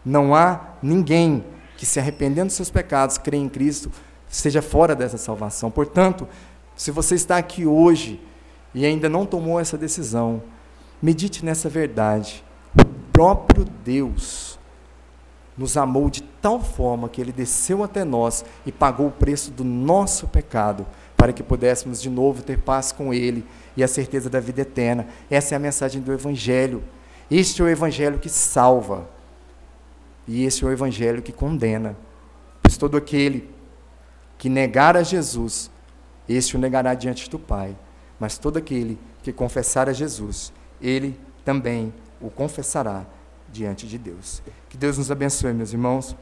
Não 0.03 0.36
há 0.36 0.59
ninguém 0.82 1.43
que 1.78 1.86
se 1.86 1.99
arrependendo 1.99 2.47
dos 2.47 2.55
seus 2.55 2.70
pecados, 2.70 3.18
crê 3.18 3.38
em 3.38 3.49
Cristo, 3.49 3.91
seja 4.28 4.61
fora 4.61 4.95
dessa 4.95 5.18
salvação. 5.18 5.72
Portanto, 5.72 6.28
se 6.76 6.91
você 6.91 7.16
está 7.16 7.38
aqui 7.38 7.66
hoje 7.66 8.22
e 8.74 8.86
ainda 8.86 9.09
não 9.09 9.26
tomou 9.26 9.59
essa 9.59 9.78
decisão, 9.78 10.43
medite 11.01 11.43
nessa 11.43 11.70
verdade. 11.70 12.43
O 12.78 12.86
próprio 13.11 13.66
Deus 13.84 14.59
nos 15.57 15.78
amou 15.78 16.09
de 16.09 16.22
tal 16.41 16.61
forma 16.61 17.07
que 17.07 17.22
ele 17.22 17.32
desceu 17.32 17.84
até 17.84 18.03
nós 18.03 18.43
e 18.66 18.72
pagou 18.72 19.07
o 19.07 19.11
preço 19.11 19.51
do 19.51 19.63
nosso 19.63 20.28
pecado, 20.28 20.86
para 21.16 21.32
que 21.32 21.41
pudéssemos 21.41 22.01
de 22.01 22.09
novo 22.09 22.43
ter 22.43 22.59
paz 22.59 22.91
com 22.91 23.13
ele 23.13 23.45
e 23.76 23.84
a 23.84 23.88
certeza 23.88 24.30
da 24.30 24.39
vida 24.39 24.61
eterna. 24.61 25.07
Essa 25.30 25.55
é 25.55 25.57
a 25.57 25.59
mensagem 25.59 26.01
do 26.01 26.11
evangelho. 26.11 26.84
Este 27.30 27.61
é 27.61 27.65
o 27.65 27.69
evangelho 27.69 28.19
que 28.19 28.30
salva. 28.30 29.07
E 30.28 30.43
esse 30.43 30.63
é 30.63 30.67
o 30.67 30.71
evangelho 30.71 31.21
que 31.21 31.32
condena. 31.32 31.95
Pois 32.61 32.78
todo 32.78 32.97
aquele 32.97 33.49
que 34.38 34.49
negar 34.49 34.97
a 34.97 35.03
Jesus, 35.03 35.69
esse 36.28 36.55
o 36.55 36.59
negará 36.59 36.93
diante 36.93 37.30
do 37.30 37.39
Pai. 37.39 37.76
Mas 38.19 38.38
todo 38.38 38.57
aquele 38.57 38.97
que 39.23 39.32
confessar 39.32 39.89
a 39.89 39.93
Jesus, 39.93 40.51
ele 40.82 41.19
também 41.43 41.93
o 42.21 42.30
confessará 42.30 43.05
diante 43.51 43.88
de 43.88 43.97
Deus. 43.97 44.41
Que 44.69 44.78
Deus 44.78 44.97
nos 44.97 45.11
abençoe, 45.11 45.53
meus 45.53 45.73
irmãos. 45.73 46.15